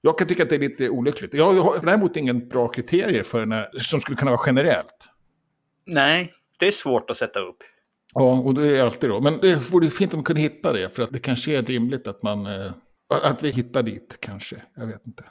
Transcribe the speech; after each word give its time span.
Jag 0.00 0.18
kan 0.18 0.28
tycka 0.28 0.42
att 0.42 0.48
det 0.48 0.54
är 0.54 0.60
lite 0.60 0.88
olyckligt. 0.88 1.34
Jag 1.34 1.52
har 1.52 1.86
däremot 1.86 2.16
ingen 2.16 2.48
bra 2.48 2.68
kriterier 2.68 3.22
för 3.22 3.46
när, 3.46 3.70
som 3.78 4.00
skulle 4.00 4.16
kunna 4.16 4.30
vara 4.30 4.42
generellt. 4.46 5.08
Nej, 5.86 6.32
det 6.58 6.66
är 6.66 6.70
svårt 6.70 7.10
att 7.10 7.16
sätta 7.16 7.40
upp. 7.40 7.56
Ja, 8.14 8.40
och 8.40 8.54
det 8.54 8.66
är 8.66 8.70
det 8.70 8.80
alltid 8.80 9.10
då. 9.10 9.20
Men 9.20 9.38
det 9.38 9.70
vore 9.72 9.90
fint 9.90 10.12
om 10.12 10.18
man 10.18 10.24
kunde 10.24 10.42
hitta 10.42 10.72
det, 10.72 10.96
för 10.96 11.02
att 11.02 11.12
det 11.12 11.18
kanske 11.18 11.56
är 11.56 11.62
rimligt 11.62 12.06
att 12.06 12.22
man... 12.22 12.46
Eh, 12.46 12.72
att 13.08 13.42
vi 13.42 13.50
hittar 13.50 13.82
dit, 13.82 14.16
kanske. 14.20 14.56
Jag 14.76 14.86
vet 14.86 15.06
inte. 15.06 15.24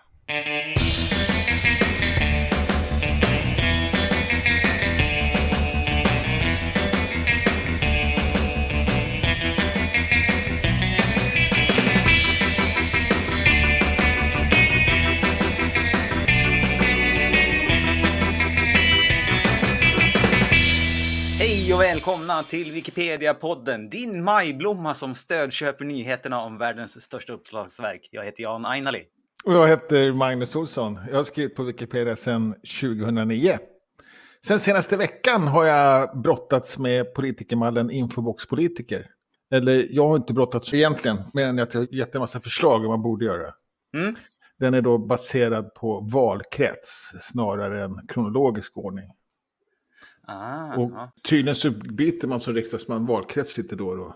Och 21.80 21.84
välkomna 21.84 22.44
till 22.44 22.72
Wikipedia-podden, 22.72 23.90
din 23.90 24.24
majblomma 24.24 24.94
som 24.94 25.16
stödköper 25.16 25.86
nyheterna 25.86 26.42
om 26.42 26.58
världens 26.58 27.02
största 27.02 27.34
uppslagsverk. 27.34 28.10
Jag 28.12 28.26
heter 28.26 28.44
Jan 28.44 28.66
Ainali. 28.66 29.04
Och 29.46 29.54
jag 29.54 29.68
heter 29.68 30.14
Magnus 30.14 30.56
Olsson. 30.56 31.00
Jag 31.10 31.18
har 31.18 31.24
skrivit 31.24 31.56
på 31.56 31.64
Wikipedia 31.64 32.16
sedan 32.16 32.56
2009. 32.82 33.58
Sen 34.46 34.60
senaste 34.60 34.98
veckan 34.98 35.48
har 35.48 35.66
jag 35.66 36.22
brottats 36.22 36.78
med 36.78 37.14
politikermallen 37.14 37.92
Infobox-politiker. 37.92 39.06
Eller 39.54 39.88
jag 39.90 40.08
har 40.08 40.16
inte 40.16 40.34
brottats 40.34 40.74
egentligen, 40.74 41.18
mer 41.34 41.46
än 41.46 41.60
att 41.60 41.74
jag 41.74 41.82
har 41.82 41.88
gett 41.94 42.16
en 42.16 42.22
massa 42.22 42.40
förslag 42.40 42.76
om 42.76 42.82
vad 42.82 42.92
man 42.92 43.04
borde 43.04 43.26
göra. 43.26 43.54
Mm. 43.98 44.16
Den 44.60 44.74
är 44.74 44.82
då 44.82 44.98
baserad 44.98 45.74
på 45.74 46.08
valkrets 46.14 47.12
snarare 47.20 47.84
än 47.84 48.08
kronologisk 48.08 48.78
ordning. 48.78 49.06
Ah, 50.32 50.76
Och 50.78 50.92
ja. 50.92 51.12
tydligen 51.24 51.56
så 51.56 51.72
byter 51.72 52.28
man 52.28 52.40
som 52.40 52.54
riksdagsman 52.54 53.06
valkrets 53.06 53.58
lite 53.58 53.76
då 53.76 53.88
och 53.88 53.98
då. 53.98 54.16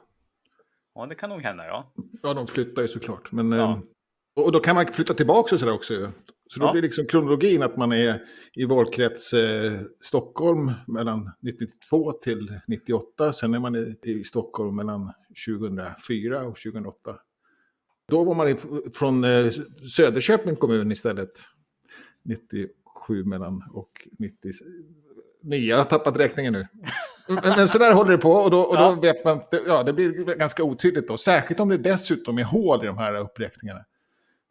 ja, 0.95 1.05
det 1.05 1.15
kan 1.15 1.29
nog 1.29 1.41
hända, 1.41 1.65
ja. 1.65 1.93
Ja, 2.23 2.33
de 2.33 2.47
flyttar 2.47 2.81
ju 2.81 2.87
såklart. 2.87 3.31
Men, 3.31 3.51
Ja. 3.51 3.71
eh, 3.71 4.43
och 4.43 4.51
då 4.51 4.59
kan 4.59 4.75
man 4.75 4.85
flytta 4.87 5.13
tillbaka 5.13 5.55
och 5.55 5.59
sådär 5.59 5.73
också. 5.73 6.11
Så 6.47 6.59
då 6.59 6.65
Ja. 6.65 6.71
blir 6.71 6.81
liksom 6.81 7.05
kronologin 7.05 7.63
att 7.63 7.77
man 7.77 7.91
är 7.91 8.23
i 8.53 8.65
valkrets 8.65 9.33
eh, 9.33 9.71
Stockholm 10.01 10.71
mellan 10.87 11.19
1992 11.19 12.11
till 12.11 12.59
98. 12.67 13.33
Sen 13.33 13.53
är 13.53 13.59
man 13.59 13.75
i, 13.75 13.95
i 14.03 14.23
Stockholm 14.23 14.75
mellan 14.75 15.11
2004 15.47 16.43
och 16.43 16.55
2008. 16.57 17.17
Då 18.07 18.23
var 18.23 18.35
man 18.35 18.49
i, 18.49 18.55
från 18.93 19.23
eh, 19.23 19.49
Söderköping 19.95 20.55
kommun 20.55 20.91
istället. 20.91 21.31
97 22.23 23.23
mellan 23.25 23.63
och 23.73 24.07
99. 25.43 25.69
Jag 25.69 25.77
har 25.77 25.83
tappat 25.83 26.17
räkningen 26.19 26.53
nu. 26.53 26.67
Men, 27.27 27.41
men 27.43 27.67
så 27.67 27.77
där 27.77 27.93
håller 27.93 28.11
det 28.11 28.17
på 28.17 28.31
och 28.31 28.51
då, 28.51 28.59
och 28.61 28.77
då 28.77 28.83
Ja. 28.83 28.91
vet 29.01 29.25
man, 29.25 29.41
ja 29.67 29.83
det 29.83 29.93
blir 29.93 30.35
ganska 30.35 30.63
otydligt 30.63 31.07
då. 31.07 31.17
Särskilt 31.17 31.59
om 31.59 31.69
det 31.69 31.77
dessutom 31.77 32.37
är 32.37 32.43
hål 32.43 32.83
i 32.83 32.87
de 32.87 32.97
här 32.97 33.15
uppräkningarna. 33.15 33.85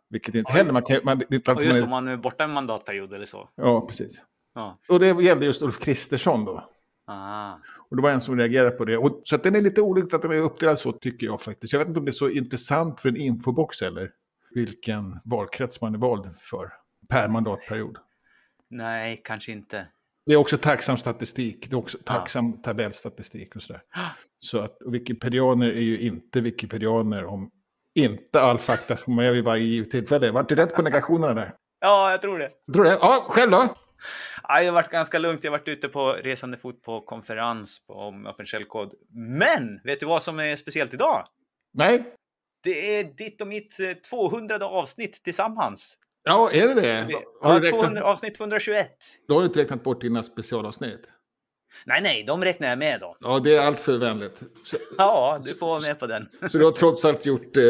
Vilket 0.08 0.34
inte 0.34 0.52
Oj. 0.52 0.56
heller, 0.56 0.72
man 0.72 0.82
kan, 0.82 1.00
man, 1.04 1.22
inte 1.30 1.52
Och 1.52 1.64
just 1.64 1.80
man 1.80 1.84
om 1.84 1.90
man 1.90 2.08
är 2.08 2.16
borta 2.16 2.44
en 2.44 2.50
mandatperiod 2.50 3.12
eller 3.12 3.24
så. 3.24 3.48
Ja, 3.54 3.86
precis. 3.86 4.22
Ja. 4.54 4.78
Och 4.88 5.00
det 5.00 5.06
gällde 5.22 5.46
just 5.46 5.62
Ulf 5.62 5.78
Kristersson 5.78 6.44
då. 6.44 6.68
Ah. 7.06 7.52
Och 7.90 7.96
det 7.96 8.02
var 8.02 8.10
en 8.10 8.20
som 8.20 8.38
reagerade 8.38 8.70
på 8.70 8.84
det. 8.84 8.96
Och, 8.96 9.20
så 9.24 9.36
att 9.36 9.42
den 9.42 9.56
är 9.56 9.60
lite 9.60 9.80
olyckligt 9.80 10.14
att 10.14 10.22
den 10.22 10.30
är 10.30 10.36
uppdelad 10.36 10.78
så 10.78 10.92
tycker 10.92 11.26
jag 11.26 11.42
faktiskt. 11.42 11.72
Jag 11.72 11.80
vet 11.80 11.88
inte 11.88 11.98
om 11.98 12.04
det 12.04 12.10
är 12.10 12.12
så 12.12 12.28
intressant 12.30 13.00
för 13.00 13.08
en 13.08 13.16
infobox 13.16 13.82
eller 13.82 14.10
vilken 14.50 15.20
valkrets 15.24 15.80
man 15.80 15.94
är 15.94 15.98
vald 15.98 16.34
för 16.38 16.72
per 17.08 17.28
mandatperiod. 17.28 17.96
Nej, 18.70 19.20
kanske 19.24 19.52
inte. 19.52 19.86
Det 20.26 20.32
är 20.32 20.36
också 20.36 20.58
tacksam 20.58 20.96
statistik. 20.96 21.70
Det 21.70 21.74
är 21.74 21.78
också 21.78 21.98
tacksam 22.04 22.62
tabellstatistik 22.62 23.56
och 23.56 23.62
sådär. 23.62 23.82
Så 24.40 24.58
att 24.58 24.76
wikipedianer 24.86 25.66
är 25.66 25.80
ju 25.80 26.00
inte 26.00 26.40
wikipedianer 26.40 27.24
om 27.24 27.50
inte 27.94 28.40
all 28.40 28.58
fakta 28.58 28.96
som 28.96 29.14
man 29.16 29.24
gör 29.24 29.32
vid 29.32 29.44
varje 29.44 29.64
givet 29.64 29.90
tillfälle. 29.90 30.30
Vart 30.30 30.48
det 30.48 30.54
rätt 30.54 30.74
på 30.74 30.82
negationerna 30.82 31.34
där? 31.34 31.52
Ja, 31.80 32.10
jag 32.10 32.22
tror 32.22 32.38
det. 32.38 32.50
Tror 32.74 32.84
du 32.84 32.90
det? 32.90 32.98
Ja, 33.00 33.24
själv 33.28 33.50
då? 33.50 33.74
Ja, 34.42 34.60
jag 34.60 34.66
har 34.66 34.72
varit 34.72 34.90
ganska 34.90 35.18
lugnt. 35.18 35.44
Jag 35.44 35.52
har 35.52 35.58
varit 35.58 35.68
ute 35.68 35.88
på 35.88 36.12
resande 36.12 36.56
fot 36.56 36.82
på 36.82 37.00
konferens 37.00 37.80
om 37.86 38.26
Open 38.26 38.46
Shell-kod. 38.46 38.94
Men, 39.14 39.80
vet 39.84 40.00
du 40.00 40.06
vad 40.06 40.22
som 40.22 40.38
är 40.38 40.56
speciellt 40.56 40.94
idag? 40.94 41.26
Nej? 41.74 42.04
Det 42.64 42.98
är 42.98 43.04
ditt 43.04 43.40
och 43.40 43.46
mitt 43.46 43.80
eh, 43.80 43.92
200 43.92 44.66
avsnitt 44.66 45.22
tillsammans. 45.24 45.98
Ja, 46.24 46.50
är 46.52 46.66
det 46.68 46.74
det? 46.74 47.08
Har 47.42 47.60
du, 47.60 47.70
200, 47.70 47.88
räknat, 47.90 48.04
avsnitt 48.04 48.34
221. 48.34 48.88
då 49.28 49.34
har 49.34 49.40
du 49.40 49.46
inte 49.46 49.60
räknat 49.60 49.82
bort 49.82 50.00
dina 50.00 50.22
specialavsnitt? 50.22 51.00
Nej, 51.86 52.00
nej, 52.02 52.24
de 52.26 52.44
räknar 52.44 52.68
jag 52.68 52.78
med 52.78 53.00
då. 53.00 53.16
Ja, 53.20 53.38
det 53.38 53.54
är 53.54 53.60
allt 53.60 53.80
för 53.80 53.98
vänligt. 53.98 54.42
Så, 54.64 54.76
Ja, 54.98 55.40
du 55.44 55.54
får 55.54 55.66
vara 55.66 55.80
med 55.80 55.98
på 55.98 56.06
den. 56.06 56.28
så 56.50 56.58
du 56.58 56.64
har 56.64 56.72
trots 56.72 57.04
allt 57.04 57.26
gjort 57.26 57.56
eh, 57.56 57.64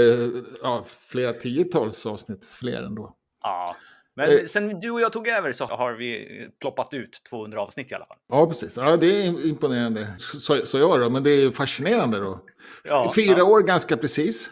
ja, 0.62 0.84
flera 1.08 1.32
tiotals 1.32 2.06
avsnitt, 2.06 2.44
fler 2.44 2.82
ändå. 2.82 3.16
Ja. 3.42 3.76
Men 4.16 4.30
Eh. 4.30 4.38
sen 4.44 4.80
du 4.80 4.90
och 4.90 5.00
jag 5.00 5.12
tog 5.12 5.28
över 5.28 5.52
så 5.52 5.64
har 5.64 5.92
vi 5.92 6.28
ploppat 6.60 6.94
ut 6.94 7.22
200 7.30 7.60
avsnitt 7.60 7.92
i 7.92 7.94
alla 7.94 8.06
fall. 8.06 8.16
Ja, 8.28 8.46
precis. 8.46 8.76
Ja, 8.76 8.96
det 8.96 9.06
är 9.06 9.46
imponerande. 9.46 10.06
Så, 10.19 10.66
så 10.66 10.78
jag 10.78 11.00
då, 11.00 11.10
men 11.10 11.22
det 11.22 11.30
är 11.30 11.50
fascinerande 11.50 12.19
då. 12.19 12.40
Ja, 12.84 13.12
Fyra 13.16 13.38
ja. 13.38 13.44
år 13.44 13.60
ganska 13.62 13.96
precis. 13.96 14.50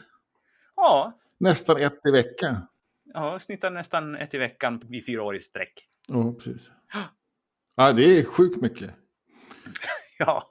Ja, 0.77 1.13
Nästan 1.41 1.77
ett 1.77 2.07
i 2.09 2.11
veckan. 2.11 2.57
Ja 3.15 3.39
snittar 3.39 3.71
nästan 3.71 4.15
ett 4.17 4.35
i 4.35 4.39
veckan 4.39 4.95
i 4.95 5.03
fyra 5.03 5.23
år 5.23 5.37
i 5.37 5.39
sträck. 5.39 5.73
Ja, 6.09 6.35
precis. 6.39 6.71
Ja, 7.77 7.93
det 7.93 8.19
är 8.19 8.25
sjukt 8.25 8.63
mycket. 8.63 8.91
Ja. 10.23 10.49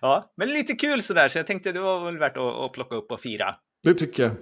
ja, 0.00 0.32
men 0.36 0.48
lite 0.48 0.72
kul 0.72 1.02
sådär, 1.02 1.28
så 1.28 1.38
jag 1.38 1.46
tänkte 1.46 1.72
det 1.72 1.80
var 1.80 2.04
väl 2.04 2.18
värt 2.18 2.36
att, 2.36 2.54
att 2.54 2.72
plocka 2.72 2.94
upp 2.96 3.10
och 3.12 3.20
fira. 3.20 3.56
Det 3.82 3.94
tycker 3.94 4.22
jag. 4.22 4.32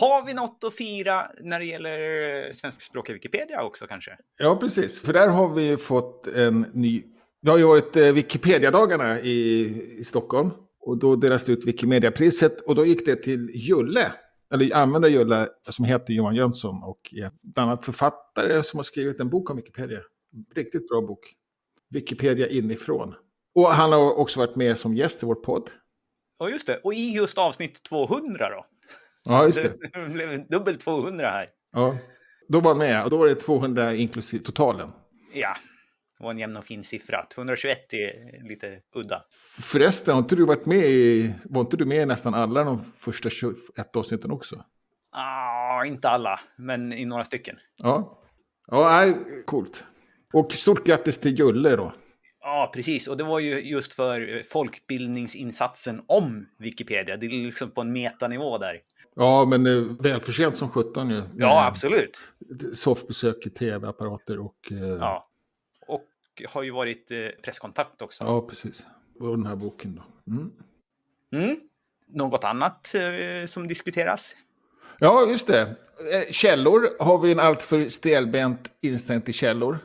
Har 0.00 0.26
vi 0.26 0.34
något 0.34 0.64
att 0.64 0.74
fira 0.74 1.30
när 1.40 1.58
det 1.58 1.64
gäller 1.64 2.52
svenskspråkiga 2.52 3.14
Wikipedia 3.14 3.62
också 3.62 3.86
kanske? 3.86 4.16
Ja, 4.38 4.56
precis. 4.56 5.00
För 5.00 5.12
där 5.12 5.28
har 5.28 5.54
vi 5.54 5.76
fått 5.76 6.26
en 6.26 6.60
ny... 6.60 7.02
Det 7.42 7.50
har 7.50 7.58
ju 7.58 7.64
varit 7.64 7.96
eh, 7.96 8.12
Wikipedia-dagarna 8.12 9.20
i, 9.20 9.62
i 9.98 10.04
Stockholm. 10.04 10.50
Och 10.82 10.98
då 10.98 11.16
delas 11.16 11.44
det 11.44 11.52
ut 11.52 11.66
Wikimedia-priset. 11.66 12.60
Och 12.60 12.74
då 12.74 12.86
gick 12.86 13.06
det 13.06 13.16
till 13.16 13.50
Julle. 13.54 14.12
Eller 14.54 14.74
användare 14.76 15.12
Julle 15.12 15.48
som 15.70 15.84
heter 15.84 16.14
Johan 16.14 16.34
Jönsson. 16.34 16.82
Och 16.82 17.14
är 17.16 17.30
bland 17.42 17.70
annat 17.70 17.84
författare 17.84 18.62
som 18.62 18.78
har 18.78 18.84
skrivit 18.84 19.20
en 19.20 19.30
bok 19.30 19.50
om 19.50 19.56
Wikipedia. 19.56 20.00
Riktigt 20.54 20.88
bra 20.88 21.00
bok. 21.00 21.32
Wikipedia 21.90 22.48
inifrån. 22.48 23.14
Och 23.54 23.66
han 23.66 23.92
har 23.92 24.14
också 24.14 24.40
varit 24.40 24.56
med 24.56 24.78
som 24.78 24.96
gäst 24.96 25.22
i 25.22 25.26
vår 25.26 25.34
podd. 25.34 25.70
Ja, 26.38 26.48
just 26.48 26.66
det. 26.66 26.80
Och 26.84 26.94
i 26.94 27.12
just 27.12 27.38
avsnitt 27.38 27.82
200 27.82 28.50
då? 28.50 28.66
Ja, 29.24 29.46
just 29.46 29.62
det. 29.62 29.74
Det 30.00 30.08
blev 30.08 30.48
dubbel 30.48 30.78
200 30.78 31.30
här. 31.30 31.48
Ja. 31.72 31.98
Då 32.48 32.60
var 32.60 32.70
han 32.70 32.78
med. 32.78 33.04
Och 33.04 33.10
då 33.10 33.16
var 33.16 33.26
det 33.26 33.34
200 33.34 33.94
inklusive 33.94 34.44
totalen. 34.44 34.88
Ja, 35.32 35.56
var 36.22 36.30
en 36.30 36.38
jämn 36.38 36.56
och 36.56 36.64
fin 36.64 36.84
siffra. 36.84 37.26
221 37.34 37.78
är 37.92 38.48
lite 38.48 38.78
udda. 38.94 39.24
Förresten, 39.60 40.14
har 40.14 40.18
inte 40.22 40.36
du 40.36 40.44
varit 40.44 40.66
med 40.66 40.78
i... 40.84 41.34
Var 41.44 41.60
inte 41.60 41.76
du 41.76 41.84
med 41.84 42.02
i 42.02 42.06
nästan 42.06 42.34
alla 42.34 42.64
de 42.64 42.84
första 42.98 43.30
21 43.30 43.56
avsnitten 43.96 44.30
också? 44.30 44.64
Ah, 45.12 45.84
inte 45.84 46.08
alla, 46.08 46.40
men 46.56 46.92
i 46.92 47.04
några 47.04 47.24
stycken. 47.24 47.56
Ja. 47.82 48.18
Ja, 48.66 48.88
nej, 48.90 49.14
coolt. 49.46 49.84
Och 50.32 50.52
stort 50.52 50.86
grattis 50.86 51.18
till 51.18 51.38
Julle 51.38 51.76
då. 51.76 51.92
Ja, 52.40 52.70
precis. 52.74 53.08
Och 53.08 53.16
det 53.16 53.24
var 53.24 53.38
ju 53.38 53.60
just 53.60 53.94
för 53.94 54.42
folkbildningsinsatsen 54.50 56.02
om 56.06 56.46
Wikipedia. 56.58 57.16
Det 57.16 57.26
är 57.26 57.30
liksom 57.30 57.70
på 57.70 57.80
en 57.80 57.92
metanivå 57.92 58.58
där. 58.58 58.80
Ja, 59.16 59.44
men 59.44 59.66
eh, 59.66 59.82
välförtjänt 60.00 60.54
som 60.56 60.68
17 60.68 61.10
ju. 61.10 61.22
Ja, 61.36 61.66
absolut. 61.66 62.20
Soffbesök 62.74 63.46
i 63.46 63.50
tv-apparater 63.50 64.38
och... 64.40 64.56
eh, 64.70 64.78
Ja. 64.78 65.28
Har 66.48 66.62
ju 66.62 66.70
varit 66.70 67.10
eh, 67.10 67.16
presskontakt 67.42 68.02
också. 68.02 68.24
ja, 68.24 68.40
precis. 68.40 68.86
Och 69.20 69.36
den 69.36 69.46
här 69.46 69.56
boken 69.56 69.94
då. 69.94 70.32
Mm. 70.32 70.52
Mm. 71.32 71.60
Något 72.08 72.44
annat 72.44 72.94
eh, 72.94 73.46
som 73.46 73.68
diskuteras? 73.68 74.36
Ja, 74.98 75.26
just 75.30 75.46
det. 75.46 75.60
Eh, 75.60 76.30
Källor 76.30 77.02
har 77.02 77.18
vi 77.18 77.32
en 77.32 77.40
alltför 77.40 77.84
stelbent 77.84 78.72
inställning 78.80 79.24
till 79.24 79.34
källor. 79.34 79.78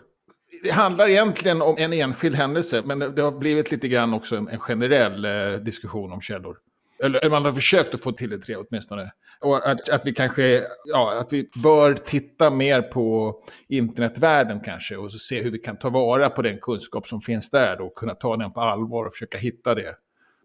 Det 0.63 0.71
handlar 0.71 1.07
egentligen 1.09 1.61
om 1.61 1.75
en 1.77 1.94
enskild 1.94 2.35
händelse, 2.35 2.81
men 2.85 2.99
det 2.99 3.21
har 3.21 3.31
blivit 3.31 3.71
lite 3.71 3.88
grann 3.88 4.13
också 4.13 4.35
en, 4.35 4.47
en 4.47 4.59
generell 4.59 5.27
diskussion 5.63 6.11
om 6.13 6.21
källor. 6.21 6.57
Eller 7.03 7.29
man 7.29 7.45
har 7.45 7.53
försökt 7.53 7.95
att 7.95 8.03
få 8.03 8.11
till 8.11 8.29
det 8.29 8.38
tre 8.38 8.55
åtminstone. 8.55 9.11
Och 9.39 9.69
att, 9.69 9.89
att 9.89 10.05
vi 10.05 10.13
kanske, 10.13 10.63
ja, 10.85 11.19
att 11.19 11.33
vi 11.33 11.49
bör 11.63 11.94
titta 11.94 12.51
mer 12.51 12.81
på 12.81 13.35
internetvärlden 13.67 14.59
kanske 14.59 14.97
och 14.97 15.11
så 15.11 15.17
se 15.17 15.41
hur 15.41 15.51
vi 15.51 15.59
kan 15.59 15.77
ta 15.77 15.89
vara 15.89 16.29
på 16.29 16.41
den 16.41 16.59
kunskap 16.59 17.07
som 17.07 17.21
finns 17.21 17.49
där 17.49 17.77
då, 17.77 17.85
och 17.85 17.95
kunna 17.95 18.13
ta 18.13 18.38
den 18.38 18.51
på 18.51 18.61
allvar 18.61 19.05
och 19.05 19.13
försöka 19.13 19.38
hitta 19.38 19.75
det. 19.75 19.95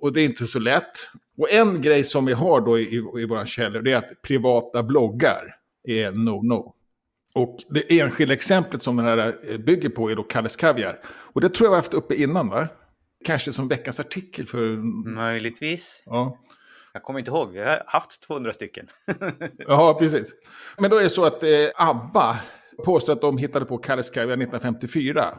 Och 0.00 0.12
det 0.12 0.20
är 0.20 0.24
inte 0.24 0.46
så 0.46 0.58
lätt. 0.58 0.92
Och 1.38 1.50
en 1.50 1.82
grej 1.82 2.04
som 2.04 2.26
vi 2.26 2.32
har 2.32 2.60
då 2.60 2.78
i, 2.78 3.02
i 3.18 3.26
våra 3.26 3.46
källor 3.46 3.82
det 3.82 3.92
är 3.92 3.96
att 3.96 4.22
privata 4.22 4.82
bloggar 4.82 5.56
är 5.88 6.12
no-no. 6.12 6.72
Och 7.34 7.58
det 7.68 8.00
enskilda 8.00 8.34
exemplet 8.34 8.82
som 8.82 8.96
det 8.96 9.02
här 9.02 9.34
eh, 9.50 9.58
bygger 9.58 9.88
på 9.88 10.10
är 10.10 10.16
då 10.16 10.22
Kalles 10.22 10.56
Kaviar. 10.56 10.98
Och 11.04 11.40
det 11.40 11.48
tror 11.48 11.66
jag 11.66 11.70
vi 11.70 11.74
har 11.74 11.82
haft 11.82 11.94
uppe 11.94 12.14
innan 12.14 12.48
va? 12.48 12.68
Kanske 13.24 13.52
som 13.52 13.68
veckans 13.68 14.00
artikel 14.00 14.46
för... 14.46 14.76
Möjligtvis. 15.14 16.02
Ja. 16.06 16.38
Jag 16.92 17.02
kommer 17.02 17.18
inte 17.18 17.30
ihåg, 17.30 17.52
vi 17.52 17.58
har 17.58 17.82
haft 17.86 18.22
200 18.22 18.52
stycken. 18.52 18.88
ja, 19.58 19.96
precis. 19.98 20.34
Men 20.78 20.90
då 20.90 20.96
är 20.96 21.02
det 21.02 21.10
så 21.10 21.24
att 21.24 21.42
eh, 21.42 21.48
ABBA 21.76 22.40
påstår 22.84 23.12
att 23.12 23.20
de 23.20 23.38
hittade 23.38 23.64
på 23.64 23.78
Kalles 23.78 24.10
Kaviar 24.10 24.36
1954. 24.36 25.38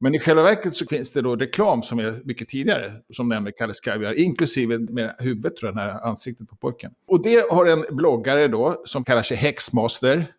Men 0.00 0.14
i 0.14 0.20
själva 0.20 0.42
verket 0.42 0.74
så 0.74 0.86
finns 0.86 1.12
det 1.12 1.22
då 1.22 1.36
reklam 1.36 1.82
som 1.82 1.98
är 1.98 2.20
mycket 2.24 2.48
tidigare, 2.48 2.90
som 3.12 3.28
nämner 3.28 3.50
Kalles 3.50 3.80
Kaviar, 3.80 4.12
inklusive 4.12 4.78
med 4.78 5.16
huvudet, 5.18 5.56
tror 5.56 5.68
jag, 5.68 5.76
den 5.76 5.84
här 5.84 6.00
ansiktet 6.00 6.48
på 6.48 6.56
pojken. 6.56 6.94
Och 7.06 7.22
det 7.22 7.50
har 7.50 7.66
en 7.66 7.84
bloggare 7.90 8.48
då, 8.48 8.82
som 8.84 9.04
kallar 9.04 9.22
sig 9.22 9.36
Hexmaster, 9.36 10.32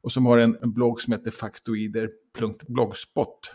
och 0.00 0.12
som 0.12 0.26
har 0.26 0.38
en, 0.38 0.58
en 0.62 0.72
blogg 0.72 1.00
som 1.00 1.12
heter 1.12 1.30
faktoider.blogspot. 1.30 3.50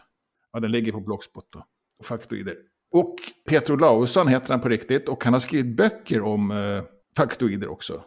Ja, 0.53 0.59
den 0.59 0.71
ligger 0.71 0.91
på 0.91 0.99
Blogspot 0.99 1.47
då, 1.49 1.65
faktoider. 2.03 2.55
Och 2.93 3.15
Peter 3.49 3.73
Olausson 3.73 4.27
heter 4.27 4.53
han 4.53 4.61
på 4.61 4.69
riktigt, 4.69 5.09
och 5.09 5.23
han 5.23 5.33
har 5.33 5.39
skrivit 5.39 5.77
böcker 5.77 6.21
om 6.21 6.51
eh, 6.51 6.83
faktoider 7.17 7.71
också. 7.71 8.03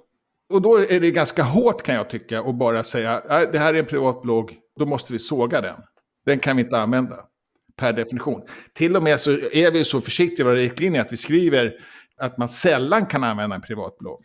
Och 0.53 0.63
då 0.63 0.77
är 0.79 1.01
det 1.01 1.11
ganska 1.11 1.43
hårt 1.43 1.83
kan 1.83 1.95
jag 1.95 2.11
tycka 2.11 2.41
att 2.41 2.55
bara 2.55 2.83
säga, 2.83 3.23
det 3.53 3.59
här 3.59 3.75
är 3.75 3.79
en 3.79 3.85
privat 3.85 4.23
blogg, 4.23 4.55
då 4.79 4.87
måste 4.87 5.13
vi 5.13 5.19
såga 5.19 5.61
den. 5.61 5.77
Den 6.27 6.39
kan 6.39 6.57
vi 6.57 6.63
inte 6.63 6.79
använda 6.79 7.17
per 7.77 7.93
definition. 7.93 8.43
Till 8.73 8.97
och 8.97 9.03
med 9.03 9.21
så 9.21 9.31
är 9.53 9.71
vi 9.71 9.85
så 9.85 10.01
försiktiga 10.01 10.47
i 10.47 10.49
våra 10.49 10.59
riktlinjer 10.59 11.01
att 11.01 11.13
vi 11.13 11.17
skriver 11.17 11.75
att 12.17 12.39
man 12.39 12.49
sällan 12.49 13.07
kan 13.07 13.25
använda 13.25 13.57
en 13.57 13.63
privat 13.63 13.99
blogg. 13.99 14.25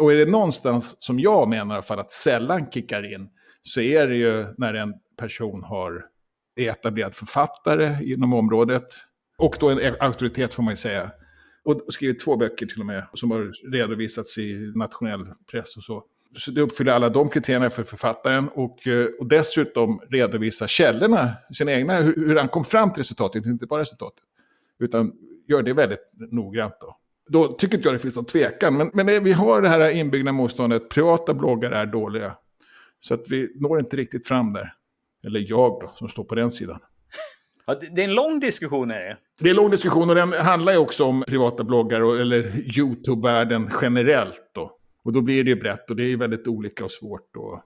Och 0.00 0.12
är 0.12 0.16
det 0.16 0.30
någonstans 0.30 0.96
som 0.98 1.20
jag 1.20 1.48
menar 1.48 1.82
för 1.82 1.96
att 1.96 2.12
sällan 2.12 2.70
kickar 2.70 3.14
in 3.14 3.28
så 3.62 3.80
är 3.80 4.08
det 4.08 4.16
ju 4.16 4.44
när 4.58 4.74
en 4.74 4.94
person 5.18 5.62
har 5.62 6.04
är 6.56 6.70
etablerad 6.70 7.14
författare 7.14 8.12
inom 8.12 8.32
området 8.32 8.86
och 9.42 9.56
då 9.60 9.70
en 9.70 9.96
auktoritet 10.00 10.54
får 10.54 10.62
man 10.62 10.72
ju 10.72 10.76
säga. 10.76 11.10
Och 11.64 11.82
skrivit 11.88 12.20
två 12.20 12.36
böcker 12.36 12.66
till 12.66 12.80
och 12.80 12.86
med 12.86 13.04
som 13.14 13.30
har 13.30 13.52
redovisats 13.72 14.38
i 14.38 14.72
nationell 14.74 15.26
press 15.50 15.76
och 15.76 15.82
så. 15.82 16.04
Så 16.36 16.50
det 16.50 16.60
uppfyller 16.60 16.92
alla 16.92 17.08
de 17.08 17.28
kriterierna 17.28 17.70
för 17.70 17.84
författaren 17.84 18.48
och, 18.48 18.86
eh, 18.86 19.06
och 19.20 19.26
dessutom 19.26 20.00
redovisa 20.10 20.68
källorna, 20.68 21.32
sina 21.54 21.72
egna, 21.72 21.96
hur, 21.96 22.26
hur 22.26 22.36
han 22.36 22.48
kom 22.48 22.64
fram 22.64 22.92
till 22.92 23.00
resultatet, 23.00 23.46
inte 23.46 23.66
bara 23.66 23.80
resultatet. 23.80 24.24
Utan 24.78 25.12
gör 25.48 25.62
det 25.62 25.72
väldigt 25.72 26.12
noggrant 26.12 26.74
då. 26.80 26.96
Då 27.28 27.52
tycker 27.52 27.76
inte 27.76 27.88
jag 27.88 27.94
det 27.94 27.98
finns 27.98 28.16
någon 28.16 28.24
tvekan, 28.24 28.76
men, 28.76 28.90
men 28.94 29.24
vi 29.24 29.32
har 29.32 29.62
det 29.62 29.68
här 29.68 29.90
inbyggda 29.90 30.32
motståndet, 30.32 30.88
privata 30.88 31.34
bloggar 31.34 31.70
är 31.70 31.86
dåliga. 31.86 32.36
Så 33.00 33.14
att 33.14 33.24
vi 33.28 33.52
når 33.54 33.78
inte 33.78 33.96
riktigt 33.96 34.26
fram 34.26 34.52
där. 34.52 34.72
Eller 35.26 35.44
jag 35.48 35.80
då, 35.80 35.92
som 35.94 36.08
står 36.08 36.24
på 36.24 36.34
den 36.34 36.50
sidan. 36.50 36.78
Ja, 37.66 37.74
det 37.92 38.00
är 38.00 38.04
en 38.04 38.14
lång 38.14 38.40
diskussion 38.40 38.90
är 38.90 39.00
det. 39.00 39.16
Det 39.40 39.48
är 39.48 39.50
en 39.50 39.56
lång 39.56 39.70
diskussion 39.70 40.08
och 40.08 40.14
den 40.14 40.32
handlar 40.32 40.72
ju 40.72 40.78
också 40.78 41.04
om 41.04 41.24
privata 41.26 41.64
bloggar 41.64 42.00
och, 42.00 42.20
eller 42.20 42.52
YouTube-världen 42.78 43.70
generellt 43.82 44.50
då. 44.54 44.78
Och 45.04 45.12
då 45.12 45.20
blir 45.20 45.44
det 45.44 45.50
ju 45.50 45.56
brett 45.56 45.90
och 45.90 45.96
det 45.96 46.12
är 46.12 46.16
väldigt 46.16 46.48
olika 46.48 46.84
och 46.84 46.90
svårt. 46.90 47.36
Och, 47.36 47.60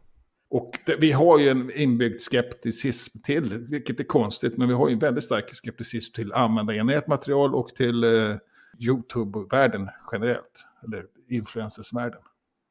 och 0.51 0.79
det, 0.87 0.97
vi 0.97 1.13
har 1.13 1.39
ju 1.39 1.49
en 1.49 1.71
inbyggd 1.75 2.21
skepticism 2.21 3.19
till, 3.19 3.67
vilket 3.71 4.01
är 4.01 4.05
konstigt, 4.05 4.57
men 4.57 4.69
vi 4.69 4.75
har 4.75 4.89
ju 4.89 4.93
en 4.93 4.99
väldigt 4.99 5.25
stark 5.25 5.55
skepticism 5.55 6.13
till 6.13 6.33
användargenererat 6.33 7.09
material 7.09 7.55
och 7.55 7.69
till 7.69 8.05
eh, 8.05 8.37
YouTube-världen 8.79 9.89
generellt, 10.13 10.67
eller 10.85 11.05
influencersvärlden. 11.29 12.21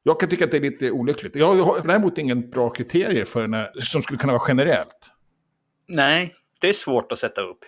Jag 0.02 0.20
kan 0.20 0.28
tycka 0.28 0.44
att 0.44 0.50
det 0.50 0.56
är 0.56 0.60
lite 0.60 0.90
olyckligt. 0.90 1.36
Jag 1.36 1.54
har 1.54 1.86
däremot 1.86 2.18
ingen 2.18 2.50
bra 2.50 2.70
kriterier 2.70 3.24
för 3.24 3.46
när, 3.46 3.72
som 3.80 4.02
skulle 4.02 4.18
kunna 4.18 4.32
vara 4.32 4.44
generellt. 4.48 5.10
Nej, 5.86 6.34
det 6.60 6.68
är 6.68 6.72
svårt 6.72 7.12
att 7.12 7.18
sätta 7.18 7.40
upp. 7.40 7.58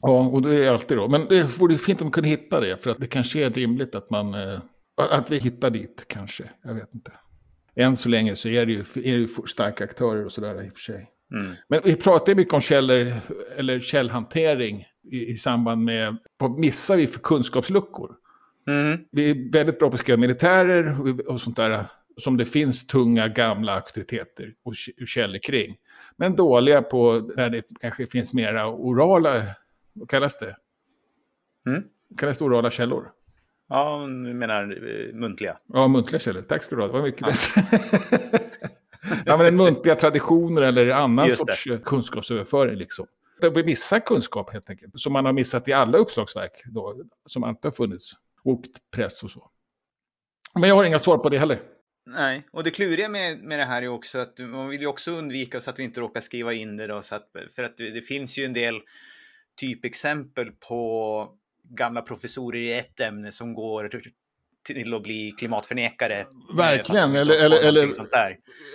Ja, 0.00 0.28
och 0.28 0.42
det 0.42 0.66
är 0.66 0.70
alltid 0.70 0.96
då. 0.96 1.08
Men 1.08 1.26
det 1.28 1.58
vore 1.58 1.78
fint 1.78 2.00
om 2.00 2.04
man 2.04 2.12
kunde 2.12 2.28
hitta 2.28 2.60
det, 2.60 2.82
för 2.82 2.90
att 2.90 2.98
det 2.98 3.06
kanske 3.06 3.44
är 3.44 3.50
rimligt 3.50 3.94
att 3.94 4.10
man 4.10 4.34
eh, 4.34 4.60
att 4.96 5.30
vi 5.30 5.38
hittar 5.38 5.70
dit 5.70 6.04
kanske, 6.06 6.44
jag 6.64 6.74
vet 6.74 6.94
inte. 6.94 7.12
Än 7.76 7.96
så 7.96 8.08
länge 8.08 8.36
så 8.36 8.48
är 8.48 8.66
det 8.66 8.72
ju, 8.72 8.80
är 8.80 9.12
det 9.12 9.20
ju 9.20 9.28
starka 9.28 9.84
aktörer 9.84 10.24
och 10.24 10.32
sådär 10.32 10.64
i 10.64 10.68
och 10.68 10.74
för 10.74 10.80
sig. 10.80 11.08
Mm. 11.40 11.52
Men 11.68 11.80
vi 11.84 11.96
pratar 11.96 12.34
mycket 12.34 12.54
om 12.54 12.60
källor, 12.60 13.12
eller 13.56 13.80
källhantering 13.80 14.84
i, 15.12 15.26
i 15.26 15.36
samband 15.36 15.84
med 15.84 16.16
vad 16.38 16.58
missar 16.58 16.96
vi 16.96 17.06
för 17.06 17.20
kunskapsluckor. 17.20 18.10
Mm. 18.68 18.98
Vi 19.12 19.30
är 19.30 19.52
väldigt 19.52 19.78
bra 19.78 19.88
på 19.88 19.94
att 19.94 20.00
skriva 20.00 20.16
militärer 20.16 21.00
och, 21.00 21.20
och 21.20 21.40
sånt 21.40 21.56
där 21.56 21.86
som 22.16 22.36
det 22.36 22.44
finns 22.44 22.86
tunga 22.86 23.28
gamla 23.28 23.74
auktoriteter 23.74 24.54
och 24.64 24.74
källor 25.06 25.38
kring. 25.38 25.76
Men 26.16 26.36
dåliga 26.36 26.82
på 26.82 27.30
där 27.36 27.50
det 27.50 27.64
kanske 27.80 28.06
finns 28.06 28.32
mera 28.32 28.68
orala, 28.68 29.42
vad 29.92 30.10
kallas 30.10 30.38
det? 30.38 30.56
Mm. 31.66 31.82
Kallas 32.18 32.38
det 32.38 32.44
orala 32.44 32.70
källor? 32.70 33.10
Ja, 33.68 34.00
du 34.06 34.34
menar 34.34 34.62
eh, 34.62 35.14
muntliga? 35.14 35.58
Ja, 35.66 35.88
muntliga 35.88 36.18
källor. 36.18 36.42
Tack 36.42 36.62
ska 36.62 36.76
du 36.76 36.82
ha. 36.82 36.86
Det 36.86 36.92
var 36.92 37.02
mycket 37.02 37.20
ja. 37.20 37.26
bättre. 37.26 38.38
ja, 39.26 39.36
men 39.36 39.56
muntliga 39.56 39.94
traditioner 39.94 40.62
eller 40.62 40.90
annan 40.90 41.30
sorts 41.30 41.64
det. 41.64 41.84
kunskapsöverföring. 41.84 42.76
Liksom. 42.76 43.06
Vi 43.54 43.64
missar 43.64 44.00
kunskap 44.00 44.52
helt 44.52 44.70
enkelt. 44.70 45.00
Som 45.00 45.12
man 45.12 45.24
har 45.24 45.32
missat 45.32 45.68
i 45.68 45.72
alla 45.72 45.98
uppslagsverk 45.98 46.62
då, 46.64 47.02
som 47.26 47.44
alltid 47.44 47.64
har 47.64 47.72
funnits. 47.72 48.12
Och 48.44 48.62
press 48.94 49.22
och 49.22 49.30
så. 49.30 49.50
Men 50.54 50.68
jag 50.68 50.76
har 50.76 50.84
inga 50.84 50.98
svar 50.98 51.18
på 51.18 51.28
det 51.28 51.38
heller. 51.38 51.58
Nej, 52.06 52.46
och 52.52 52.64
det 52.64 52.70
kluriga 52.70 53.08
med, 53.08 53.38
med 53.38 53.58
det 53.58 53.64
här 53.64 53.82
är 53.82 53.88
också 53.88 54.18
att 54.18 54.38
man 54.38 54.68
vill 54.68 54.80
ju 54.80 54.86
också 54.86 55.10
undvika 55.10 55.60
så 55.60 55.70
att 55.70 55.78
vi 55.78 55.82
inte 55.82 56.00
råkar 56.00 56.20
skriva 56.20 56.52
in 56.52 56.76
det 56.76 56.86
då. 56.86 57.02
Så 57.02 57.14
att, 57.14 57.28
för 57.54 57.64
att 57.64 57.76
det 57.76 58.06
finns 58.06 58.38
ju 58.38 58.44
en 58.44 58.52
del 58.52 58.74
typexempel 59.60 60.50
på 60.68 61.28
gamla 61.64 62.02
professorer 62.02 62.58
i 62.58 62.72
ett 62.72 63.00
ämne 63.00 63.32
som 63.32 63.54
går 63.54 63.90
till 64.64 64.94
att 64.94 65.02
bli 65.02 65.34
klimatförnekare. 65.38 66.26
Verkligen, 66.56 67.16
eller, 67.16 67.44
eller, 67.44 67.62
eller 67.62 67.92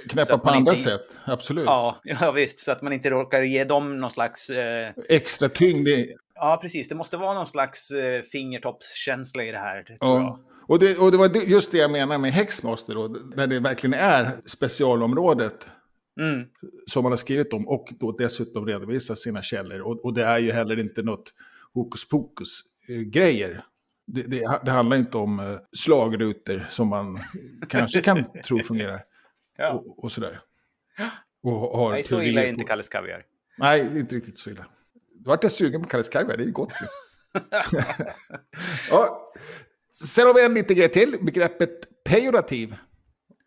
knäppa 0.09 0.38
på 0.38 0.50
andra 0.50 0.71
inte... 0.71 0.83
sätt. 0.83 1.07
Absolut. 1.25 1.65
Ja, 1.65 2.01
ja, 2.03 2.31
visst. 2.31 2.59
Så 2.59 2.71
att 2.71 2.81
man 2.81 2.94
inte 2.94 3.09
råkar 3.09 3.41
ge 3.41 3.63
dem 3.63 4.00
någon 4.00 4.12
slags... 4.12 4.50
Eh... 4.50 4.91
Extra 5.09 5.50
tyngd. 5.50 5.88
Ja, 6.35 6.59
precis. 6.62 6.88
Det 6.88 6.95
måste 6.95 7.18
vara 7.18 7.33
någon 7.33 7.47
slags 7.47 7.91
eh, 7.91 8.21
fingertoppskänsla 8.21 9.44
i 9.44 9.51
det 9.51 9.57
här. 9.57 9.83
Tror 9.83 9.97
ja. 10.00 10.21
jag. 10.21 10.39
Och 10.68 10.80
det, 10.80 10.98
och 10.98 11.12
det 11.12 11.18
var 11.18 11.30
just 11.48 11.72
det 11.72 11.78
jag 11.78 11.92
menar 11.92 12.18
med 12.18 12.31
Hexmaster, 12.31 12.94
då, 12.94 13.08
där 13.08 13.48
det 13.48 13.60
verkligen 13.60 13.94
är 13.94 14.31
specialområdet 14.45 15.68
mm. 16.19 16.47
som 16.88 17.04
man 17.04 17.12
har 17.12 17.18
skrivit 17.18 17.54
om 17.54 17.68
och 17.68 17.94
då 18.00 18.12
dessutom 18.12 18.66
redovisar 18.66 19.16
sina 19.16 19.42
källor. 19.42 19.81
Och, 19.81 20.06
och 20.06 20.14
det 20.14 20.24
är 20.24 20.40
ju 20.40 20.52
heller 20.52 20.80
inte 20.80 21.04
något 21.04 21.33
hokus 21.74 22.09
pokus 22.09 22.62
grejer. 22.88 23.64
Det, 24.06 24.21
det, 24.21 24.59
det, 24.66 24.71
handlar 24.71 24.97
inte 24.97 25.18
om 25.18 25.40
uh, 25.40 25.59
slagrutor 25.71 26.68
som 26.69 26.88
man 26.88 27.19
kanske 27.69 28.02
kan 28.02 28.26
tro 28.45 28.59
fungerar. 28.59 29.04
Ja. 29.57 29.71
Och, 29.71 30.04
och, 30.04 30.12
sådär. 30.12 30.42
Och 31.44 31.52
har 31.52 31.92
Nej, 31.92 32.04
så 32.04 32.21
illa 32.21 32.44
är 32.44 32.47
inte 32.47 32.64
Kalles 32.64 32.90
Kaviar. 32.90 33.24
Nej, 33.57 34.00
inte 34.00 34.16
riktigt 34.16 34.38
så 34.38 34.50
illa. 34.50 34.66
Du 35.14 35.24
vart 35.30 35.44
jag 35.44 35.52
sugen 35.52 35.83
på 35.83 35.90
Kalles 35.90 36.09
Kaviar, 36.09 36.38
det 36.38 36.44
är 36.44 36.52
gott 36.52 36.74
ju. 36.81 36.88
ja. 38.90 39.31
Sen 40.06 40.27
har 40.27 40.33
vi 40.33 40.45
en 40.45 40.54
liten 40.54 40.75
grej 40.75 40.89
till, 40.89 41.16
begreppet 41.21 42.04
pejorativ. 42.04 42.75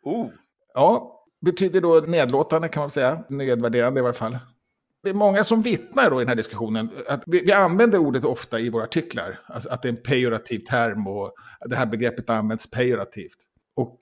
Oh. 0.02 0.26
Ja, 0.75 1.21
betyder 1.40 1.80
då 1.80 2.04
nedlåtande 2.07 2.69
kan 2.69 2.80
man 2.80 2.90
säga, 2.90 3.25
nedvärderande 3.28 4.00
i 4.00 4.02
varje 4.02 4.14
fall 4.14 4.38
det 5.02 5.11
är 5.11 5.14
många 5.14 5.45
som 5.45 5.62
vittnar 5.62 6.11
då 6.11 6.21
i 6.21 6.25
den 6.25 6.28
här 6.28 6.37
diskussionen. 6.37 6.90
Att 7.09 7.23
vi, 7.26 7.42
vi 7.45 7.52
använder 7.52 7.99
ordet 7.99 8.25
ofta 8.25 8.61
i 8.61 8.69
våra 8.69 8.85
artiklar. 8.85 9.40
Alltså 9.47 9.69
att 9.69 9.83
det 9.83 9.88
är 9.88 9.92
en 9.92 10.02
pejorativ 10.02 10.59
term 10.59 11.07
och 11.07 11.33
det 11.66 11.76
här 11.76 11.87
begreppet 11.87 12.30
används 12.30 12.71
pejorativt. 12.71 13.38
Och 13.76 13.99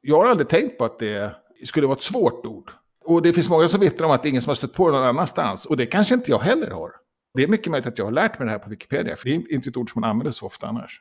jag 0.00 0.16
har 0.16 0.30
aldrig 0.30 0.48
tänkt 0.48 0.78
på 0.78 0.84
att 0.84 0.98
det 0.98 1.34
skulle 1.64 1.86
vara 1.86 1.96
ett 1.96 2.02
svårt 2.02 2.46
ord. 2.46 2.70
Och 3.04 3.22
det 3.22 3.32
finns 3.32 3.50
många 3.50 3.68
som 3.68 3.80
vittnar 3.80 4.06
om 4.06 4.12
att 4.12 4.22
det 4.22 4.28
är 4.28 4.30
ingen 4.30 4.42
som 4.42 4.50
har 4.50 4.54
stött 4.54 4.72
på 4.72 4.86
det 4.86 4.92
någon 4.92 5.06
annanstans. 5.06 5.66
Och 5.66 5.76
det 5.76 5.86
kanske 5.86 6.14
inte 6.14 6.30
jag 6.30 6.38
heller 6.38 6.70
har. 6.70 6.90
Det 7.34 7.42
är 7.42 7.48
mycket 7.48 7.70
möjligt 7.70 7.86
att 7.86 7.98
jag 7.98 8.04
har 8.04 8.12
lärt 8.12 8.38
mig 8.38 8.46
det 8.46 8.52
här 8.52 8.58
på 8.58 8.70
Wikipedia, 8.70 9.16
för 9.16 9.28
det 9.28 9.34
är 9.34 9.52
inte 9.52 9.68
ett 9.68 9.76
ord 9.76 9.92
som 9.92 10.00
man 10.00 10.10
använder 10.10 10.32
så 10.32 10.46
ofta 10.46 10.66
annars. 10.66 11.00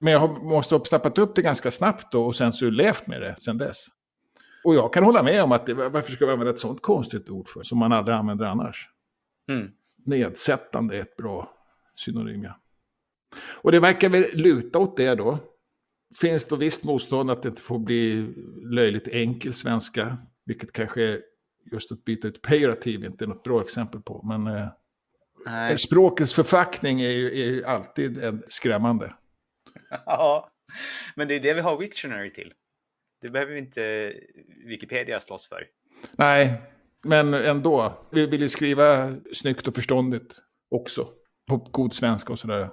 Men 0.00 0.12
jag 0.12 0.42
måste 0.42 0.74
ha 0.74 0.84
snappat 0.84 1.18
upp 1.18 1.34
det 1.34 1.42
ganska 1.42 1.70
snabbt 1.70 2.12
då, 2.12 2.26
och 2.26 2.36
sen 2.36 2.52
så 2.52 2.70
levt 2.70 3.06
med 3.06 3.20
det 3.20 3.36
sen 3.38 3.58
dess. 3.58 3.86
Och 4.64 4.74
jag 4.74 4.92
kan 4.92 5.04
hålla 5.04 5.22
med 5.22 5.42
om 5.42 5.52
att 5.52 5.66
det, 5.66 5.74
varför 5.74 6.12
ska 6.12 6.26
vi 6.26 6.32
använda 6.32 6.52
ett 6.52 6.60
sånt 6.60 6.82
konstigt 6.82 7.30
ord 7.30 7.48
för, 7.48 7.62
som 7.62 7.78
man 7.78 7.92
aldrig 7.92 8.16
använder 8.16 8.44
annars? 8.44 8.88
Mm. 9.48 9.68
Nedsättande 10.06 10.96
är 10.96 11.00
ett 11.00 11.16
bra 11.16 11.50
synonym, 11.96 12.42
ja. 12.42 12.60
Och 13.62 13.72
det 13.72 13.80
verkar 13.80 14.08
väl 14.08 14.24
luta 14.32 14.78
åt 14.78 14.96
det 14.96 15.14
då. 15.14 15.38
Finns 16.20 16.44
det 16.44 16.56
visst 16.56 16.84
motstånd 16.84 17.30
att 17.30 17.42
det 17.42 17.48
inte 17.48 17.62
får 17.62 17.78
bli 17.78 18.34
löjligt 18.72 19.08
enkel 19.08 19.54
svenska, 19.54 20.16
vilket 20.44 20.72
kanske 20.72 21.02
är 21.02 21.20
just 21.72 21.92
att 21.92 22.04
byta 22.04 22.28
ut 22.28 22.42
pejorativ 22.42 23.04
inte 23.04 23.24
är 23.24 23.28
något 23.28 23.42
bra 23.42 23.60
exempel 23.60 24.00
på. 24.00 24.22
Men 24.22 24.46
eh, 24.46 25.76
språkets 25.76 26.34
förfackning 26.34 27.00
är 27.00 27.10
ju, 27.10 27.26
är 27.26 27.46
ju 27.46 27.64
alltid 27.64 28.24
en 28.24 28.42
skrämmande. 28.48 29.12
Ja, 30.06 30.50
Men 31.16 31.28
det 31.28 31.34
är 31.34 31.40
det 31.40 31.54
vi 31.54 31.60
har 31.60 31.78
Wiktionary 31.78 32.30
till. 32.30 32.52
Det 33.22 33.30
behöver 33.30 33.52
vi 33.52 33.58
inte 33.58 34.14
Wikipedia 34.66 35.20
slåss 35.20 35.48
för. 35.48 35.66
Nej, 36.12 36.62
men 37.04 37.34
ändå. 37.34 37.92
Vi 38.10 38.26
vill 38.26 38.40
ju 38.40 38.48
skriva 38.48 39.14
snyggt 39.34 39.68
och 39.68 39.74
förståndigt 39.74 40.36
också. 40.70 41.08
På 41.48 41.56
god 41.56 41.94
svenska 41.94 42.32
och 42.32 42.38
sådär. 42.38 42.70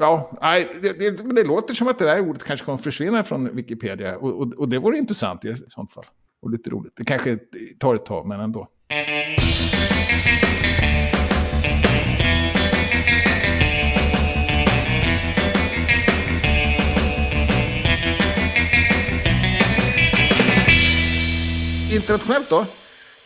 Ja, 0.00 0.38
nej, 0.42 0.76
det, 0.82 0.92
det, 0.92 1.10
det, 1.10 1.44
låter 1.44 1.74
som 1.74 1.88
att 1.88 1.98
det 1.98 2.04
där 2.04 2.28
ordet 2.28 2.44
kanske 2.44 2.66
kommer 2.66 2.78
försvinna 2.78 3.24
från 3.24 3.56
Wikipedia. 3.56 4.18
Och, 4.18 4.40
och, 4.40 4.54
och 4.54 4.68
det 4.68 4.78
vore 4.78 4.98
intressant 4.98 5.44
i 5.44 5.54
sånt 5.68 5.92
fall. 5.92 6.06
Och 6.42 6.50
lite 6.50 6.70
roligt. 6.70 6.92
Det 6.96 7.04
kanske 7.04 7.38
tar 7.78 7.94
ett 7.94 8.06
tag, 8.06 8.26
men 8.26 8.40
ändå. 8.40 8.68
Internationellt 21.96 22.50
då? 22.50 22.66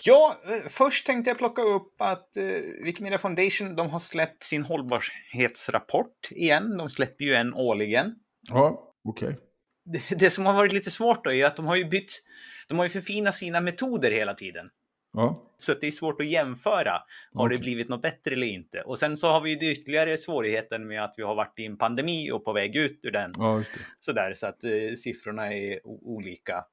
Ja, 0.02 0.40
eh, 0.44 0.68
först 0.68 1.06
tänkte 1.06 1.30
jag 1.30 1.38
plocka 1.38 1.62
upp 1.62 1.94
att 1.98 2.36
eh, 2.36 2.44
Wikimedia 2.84 3.18
Foundation, 3.18 3.76
de 3.76 3.90
har 3.90 3.98
släppt 3.98 4.44
sin 4.44 4.62
hållbarhetsrapport 4.62 6.28
igen. 6.30 6.76
De 6.76 6.90
släpper 6.90 7.24
ju 7.24 7.34
en 7.34 7.54
årligen. 7.54 8.14
Ja, 8.48 8.94
okej. 9.04 9.28
Okay. 9.28 9.40
Det, 9.84 10.18
det, 10.18 10.30
som 10.30 10.46
har 10.46 10.54
varit 10.54 10.72
lite 10.72 10.90
svårt 10.90 11.24
då 11.24 11.32
är 11.32 11.46
att 11.46 11.56
de 11.56 11.66
har 11.66 11.76
ju 11.76 11.84
bytt, 11.84 12.22
de 12.68 12.78
har 12.78 12.84
ju 12.84 12.88
förfinat 12.88 13.34
sina 13.34 13.60
metoder 13.60 14.10
hela 14.10 14.34
tiden. 14.34 14.70
Ja. 15.12 15.46
Så 15.58 15.74
det 15.74 15.86
är 15.86 15.90
svårt 15.90 16.20
att 16.20 16.26
jämföra. 16.26 16.92
Har 17.34 17.44
okay. 17.46 17.56
det 17.56 17.62
blivit 17.62 17.88
något 17.88 18.02
bättre 18.02 18.34
eller 18.34 18.46
inte? 18.46 18.82
Och 18.82 18.98
sen 18.98 19.16
så 19.16 19.28
har 19.28 19.40
vi 19.40 19.50
ju 19.50 19.72
ytterligare 19.72 20.16
svårigheten 20.16 20.86
med 20.86 21.04
att 21.04 21.14
vi 21.16 21.22
har 21.22 21.34
varit 21.34 21.58
i 21.58 21.66
en 21.66 21.76
pandemi 21.76 22.30
och 22.30 22.44
på 22.44 22.52
väg 22.52 22.76
ut 22.76 23.00
ur 23.02 23.10
den. 23.10 23.32
Ja, 23.36 23.62
Sådär, 23.98 24.34
så 24.34 24.46
att 24.46 24.64
eh, 24.64 24.94
siffrorna 24.96 25.54
är 25.54 25.80
olika. 25.84 26.64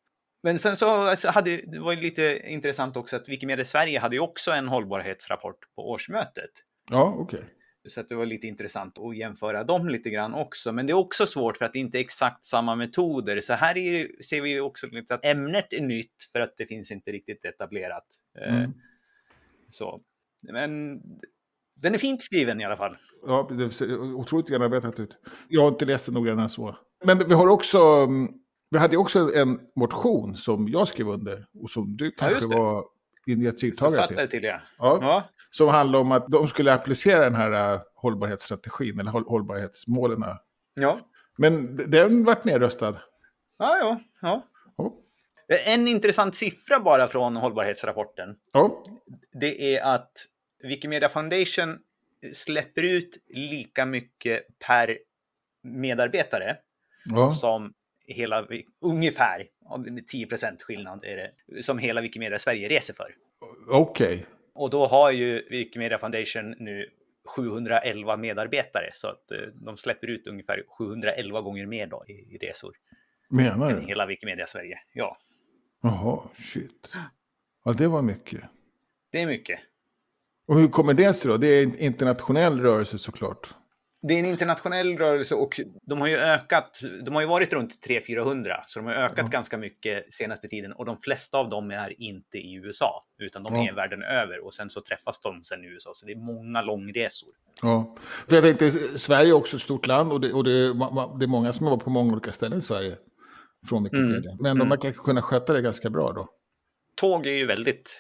Men 0.48 0.60
sen 0.60 0.78
så 0.78 0.90
alltså, 0.90 1.28
hade 1.28 1.58
det 1.58 1.80
var 1.80 1.96
lite 1.96 2.42
intressant 2.46 2.98
också 2.98 3.16
att 3.16 3.30
Wikimedia 3.30 3.66
Sverige 3.66 4.00
hade 4.00 4.16
ju 4.16 4.20
också 4.20 4.52
en 4.52 4.68
hållbarhetsrapport 4.68 5.76
på 5.76 5.90
årsmötet. 5.90 6.50
Ja, 6.90 7.16
okej. 7.18 7.40
Okay. 7.40 7.50
Så 7.88 8.02
att 8.02 8.10
det 8.10 8.16
var 8.16 8.26
lite 8.26 8.48
intressant 8.48 8.98
att 8.98 9.18
jämföra 9.18 9.64
dem 9.64 9.90
lite 9.90 10.10
grann 10.10 10.34
också. 10.34 10.72
Men 10.72 10.88
det 10.88 10.92
är 10.92 10.98
också 10.98 11.26
svårt 11.26 11.58
för 11.58 11.66
att 11.66 11.74
det 11.74 11.80
inte 11.80 11.98
är 11.98 12.00
exakt 12.00 12.46
samma 12.46 12.76
metoder. 12.76 13.42
Så 13.42 13.54
här 13.54 13.78
är, 13.78 14.22
ser 14.24 14.42
vi 14.42 14.60
också 14.60 14.88
lite 14.88 15.16
att 15.16 15.26
ämnet 15.26 15.74
är 15.74 15.82
nytt 15.82 16.24
för 16.32 16.40
att 16.42 16.58
det 16.58 16.66
finns 16.66 16.92
inte 16.92 17.12
riktigt 17.12 17.46
etablerat. 17.46 18.06
Eh, 18.42 18.58
mm. 18.58 18.74
Så. 19.70 20.02
Men 20.52 21.02
den 21.76 21.94
är 21.94 21.98
fint 21.98 22.22
skriven 22.22 22.62
i 22.62 22.66
alla 22.66 22.78
fall. 22.78 22.98
Ja, 23.26 23.50
det 23.58 23.70
ser 23.70 24.02
otroligt 24.02 24.50
genomarbetat 24.50 25.00
ut. 25.00 25.18
Jag 25.48 25.62
har 25.62 25.68
inte 25.68 25.86
läst 25.86 26.06
den 26.06 26.14
noggrannare 26.14 26.50
så. 26.50 26.78
Men 27.06 27.28
vi 27.28 27.34
har 27.34 27.48
också 27.48 27.78
mm, 27.78 28.28
vi 28.70 28.78
hade 28.78 28.98
också 28.98 29.36
en 29.36 29.60
motion 29.76 30.36
som 30.36 30.68
jag 30.68 30.88
skrev 30.88 31.10
under 31.10 31.46
och 31.62 31.70
som 31.70 31.98
du 31.98 32.12
kanske 32.12 32.56
ja, 32.56 32.60
var 32.60 32.86
initiativtagare 33.26 34.08
till. 34.08 34.30
till 34.30 34.44
ja. 34.44 34.62
Ja, 34.78 34.98
ja. 35.02 35.30
Som 35.52 35.68
handlar 35.68 36.00
om 36.00 36.12
att 36.12 36.28
de 36.28 36.48
skulle 36.48 36.74
applicera 36.74 37.24
den 37.24 37.36
här 37.36 37.74
uh, 37.74 37.82
hållbarhetsstrategin 37.96 39.00
eller 39.00 39.12
håll 39.12 39.26
hållbarhetsmålen. 39.28 40.24
Ja. 40.74 41.00
Men 41.38 41.76
den 41.76 42.24
vart 42.24 42.44
nedröstad. 42.44 43.02
Ja, 43.58 43.78
ja. 43.78 44.00
ja. 44.22 44.48
ja. 44.78 44.94
En 45.48 45.88
intressant 45.88 46.36
siffra 46.36 46.80
bara 46.80 47.08
från 47.08 47.36
hållbarhetsrapporten. 47.36 48.36
Ja. 48.52 48.84
Det 49.34 49.76
är 49.76 49.82
att 49.82 50.12
Wikimedia 50.64 51.10
Foundation 51.10 51.80
släpper 52.34 52.84
ut 52.84 53.18
lika 53.28 53.86
mycket 53.86 54.44
per 54.60 54.98
medarbetare 55.64 56.58
ja. 57.06 57.32
som 57.32 57.74
hela, 58.08 58.48
ungefär, 58.82 59.48
10% 60.14 60.62
skillnad 60.62 61.06
är 61.06 61.18
det, 61.18 61.62
som 61.62 61.80
hela 61.80 62.02
Wikimedia 62.02 62.40
Sverige 62.40 62.70
reser 62.70 62.94
för. 62.94 63.16
Okej. 63.70 64.14
Okay. 64.14 64.26
Och 64.54 64.70
då 64.70 64.88
har 64.88 65.12
ju 65.12 65.48
Wikimedia 65.50 65.98
Foundation 65.98 66.56
nu 66.60 66.90
711 67.26 68.18
medarbetare 68.18 68.90
så 68.94 69.08
att 69.08 69.32
eh, 69.32 69.38
de 69.54 69.78
släpper 69.78 70.08
ut 70.08 70.28
ungefär 70.28 70.64
711 70.78 71.42
gånger 71.42 71.66
mer 71.66 71.88
då 71.88 72.04
i, 72.08 72.38
resor. 72.38 72.76
Menar 73.30 73.72
du? 73.72 73.88
Hela 73.88 74.06
Wikimedia 74.06 74.48
Sverige, 74.48 74.80
ja. 74.94 75.18
Jaha, 75.82 76.20
shit. 76.36 76.94
Ja, 77.66 77.74
det 77.74 77.88
var 77.88 78.02
mycket. 78.02 78.42
Det 79.12 79.22
är 79.22 79.28
mycket. 79.28 79.60
Och 80.48 80.60
hur 80.60 80.68
kommer 80.68 80.94
det 80.94 81.14
sig 81.14 81.32
då? 81.32 81.38
Det 81.38 81.48
är 81.48 81.64
en 81.64 81.78
internationell 81.78 82.62
rörelse 82.62 83.00
såklart 83.00 83.56
det 84.02 84.14
är 84.14 84.20
en 84.20 84.26
internationell 84.26 84.98
rörelse 84.98 85.36
och 85.36 85.60
de 85.82 86.02
har 86.02 86.08
ju 86.08 86.18
ökat. 86.18 86.82
De 87.06 87.16
har 87.16 87.22
ju 87.22 87.28
varit 87.28 87.54
runt 87.54 87.88
300-400 87.88 88.54
så 88.68 88.80
de 88.80 88.86
har 88.86 88.94
ökat 88.94 89.20
mm. 89.20 89.32
ganska 89.32 89.58
mycket 89.58 90.14
senaste 90.14 90.48
tiden 90.48 90.72
och 90.72 90.86
de 90.86 90.98
flesta 90.98 91.38
av 91.38 91.50
dem 91.50 91.72
är 91.72 92.02
inte 92.02 92.38
i 92.38 92.54
USA 92.54 93.02
utan 93.20 93.44
de 93.44 93.56
är 93.56 93.74
världen 93.74 94.04
över 94.04 94.46
och 94.46 94.54
sen 94.54 94.70
så 94.70 94.82
träffas 94.82 95.22
de 95.22 95.44
sen 95.44 95.64
i 95.64 95.68
USA 95.68 95.92
så 95.94 96.06
det 96.06 96.12
är 96.12 96.16
många 96.16 96.62
långresor. 96.62 97.30
Ja, 97.62 97.96
för 98.28 98.36
jag 98.36 98.44
tänkte 98.44 98.72
Sverige 99.00 99.30
är 99.30 99.34
också 99.34 99.56
ett 99.56 99.62
stort 99.62 99.88
land 99.88 100.12
och 100.12 100.22
det, 100.22 100.34
och 100.34 100.44
det, 100.44 100.52
det 101.20 101.26
är 101.26 101.28
många 101.28 101.54
som 101.54 101.66
har 101.66 101.76
varit 101.76 101.84
på 101.84 101.90
många 101.90 102.14
olika 102.14 102.32
ställen 102.32 102.60
i 102.60 102.62
Sverige 102.62 102.98
från 103.70 103.84
Wikipedia. 103.84 104.32
Mm. 104.32 104.38
Men 104.40 104.58
de 104.58 104.68
mm. 104.68 104.78
kanske 104.78 105.04
kunna 105.04 105.22
sköta 105.22 105.54
det 105.54 105.62
ganska 105.62 105.90
bra 105.90 106.14
då. 106.14 106.30
Tåg 106.96 107.26
är 107.26 107.32
ju 107.32 107.46
väldigt 107.46 108.00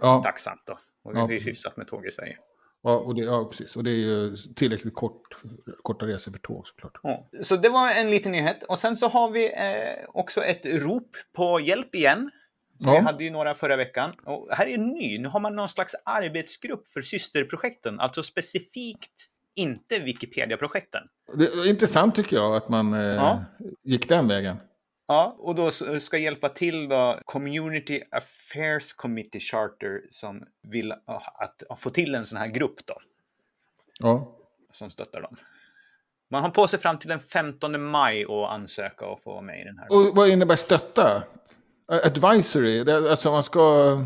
ja. 0.00 0.22
tacksamt 0.22 0.62
då 0.66 0.78
och 1.04 1.28
det 1.28 1.36
är 1.36 1.40
hyfsat 1.40 1.76
med 1.76 1.88
tåg 1.88 2.06
i 2.06 2.10
Sverige. 2.10 2.38
Ja, 2.84 2.96
och 2.96 3.14
det, 3.14 3.20
ja, 3.20 3.44
precis. 3.44 3.76
Och 3.76 3.84
det 3.84 3.90
är 3.90 3.94
ju 3.94 4.36
tillräckligt 4.36 4.94
kort, 4.94 5.36
korta 5.82 6.06
resor 6.06 6.32
för 6.32 6.38
tåg 6.38 6.68
såklart. 6.68 7.00
Ja. 7.02 7.28
Så 7.42 7.56
det 7.56 7.68
var 7.68 7.90
en 7.90 8.10
liten 8.10 8.32
nyhet. 8.32 8.62
Och 8.62 8.78
sen 8.78 8.96
så 8.96 9.08
har 9.08 9.30
vi 9.30 9.46
eh, 9.46 10.08
också 10.08 10.44
ett 10.44 10.66
rop 10.66 11.16
på 11.36 11.60
hjälp 11.60 11.94
igen. 11.94 12.30
Så 12.82 12.88
ja. 12.88 12.92
Vi 12.92 12.98
hade 12.98 13.24
ju 13.24 13.30
några 13.30 13.54
förra 13.54 13.76
veckan. 13.76 14.12
Och 14.24 14.48
här 14.50 14.66
är 14.66 14.78
ny. 14.78 15.18
Nu 15.18 15.28
har 15.28 15.40
man 15.40 15.56
någon 15.56 15.68
slags 15.68 15.94
arbetsgrupp 16.04 16.88
för 16.88 17.02
systerprojekten. 17.02 18.00
Alltså 18.00 18.22
specifikt 18.22 19.28
inte 19.54 19.98
Wikipedia-projekten. 19.98 21.02
Det 21.34 21.44
är 21.44 21.68
intressant 21.68 22.14
tycker 22.14 22.36
jag 22.36 22.56
att 22.56 22.68
man 22.68 22.92
eh, 22.92 23.00
ja. 23.00 23.44
gick 23.82 24.08
den 24.08 24.28
vägen. 24.28 24.56
Ja, 25.06 25.36
och 25.38 25.54
då 25.54 25.70
ska 26.00 26.18
hjälpa 26.18 26.48
till 26.48 26.88
då 26.88 27.18
Community 27.24 28.02
Affairs 28.10 28.92
Committee 28.92 29.40
Charter 29.40 30.02
som 30.10 30.46
vill 30.62 30.92
att, 30.92 31.62
att 31.68 31.80
få 31.80 31.90
till 31.90 32.14
en 32.14 32.26
sån 32.26 32.38
här 32.38 32.48
grupp 32.48 32.86
då. 32.86 32.94
Ja. 33.98 34.36
Som 34.72 34.90
stöttar 34.90 35.20
dem. 35.20 35.36
Man 36.30 36.42
har 36.42 36.50
på 36.50 36.66
sig 36.66 36.78
fram 36.78 36.98
till 36.98 37.08
den 37.08 37.20
15 37.20 37.82
maj 37.82 38.24
att 38.24 38.50
ansöka 38.50 39.06
och 39.06 39.22
få 39.22 39.30
vara 39.30 39.42
med 39.42 39.60
i 39.60 39.64
den 39.64 39.78
här. 39.78 39.86
Och 39.92 40.16
vad 40.16 40.28
innebär 40.28 40.56
stötta? 40.56 41.22
Advisory? 41.86 42.90
Alltså 42.90 43.30
man 43.30 43.42
ska... 43.42 43.98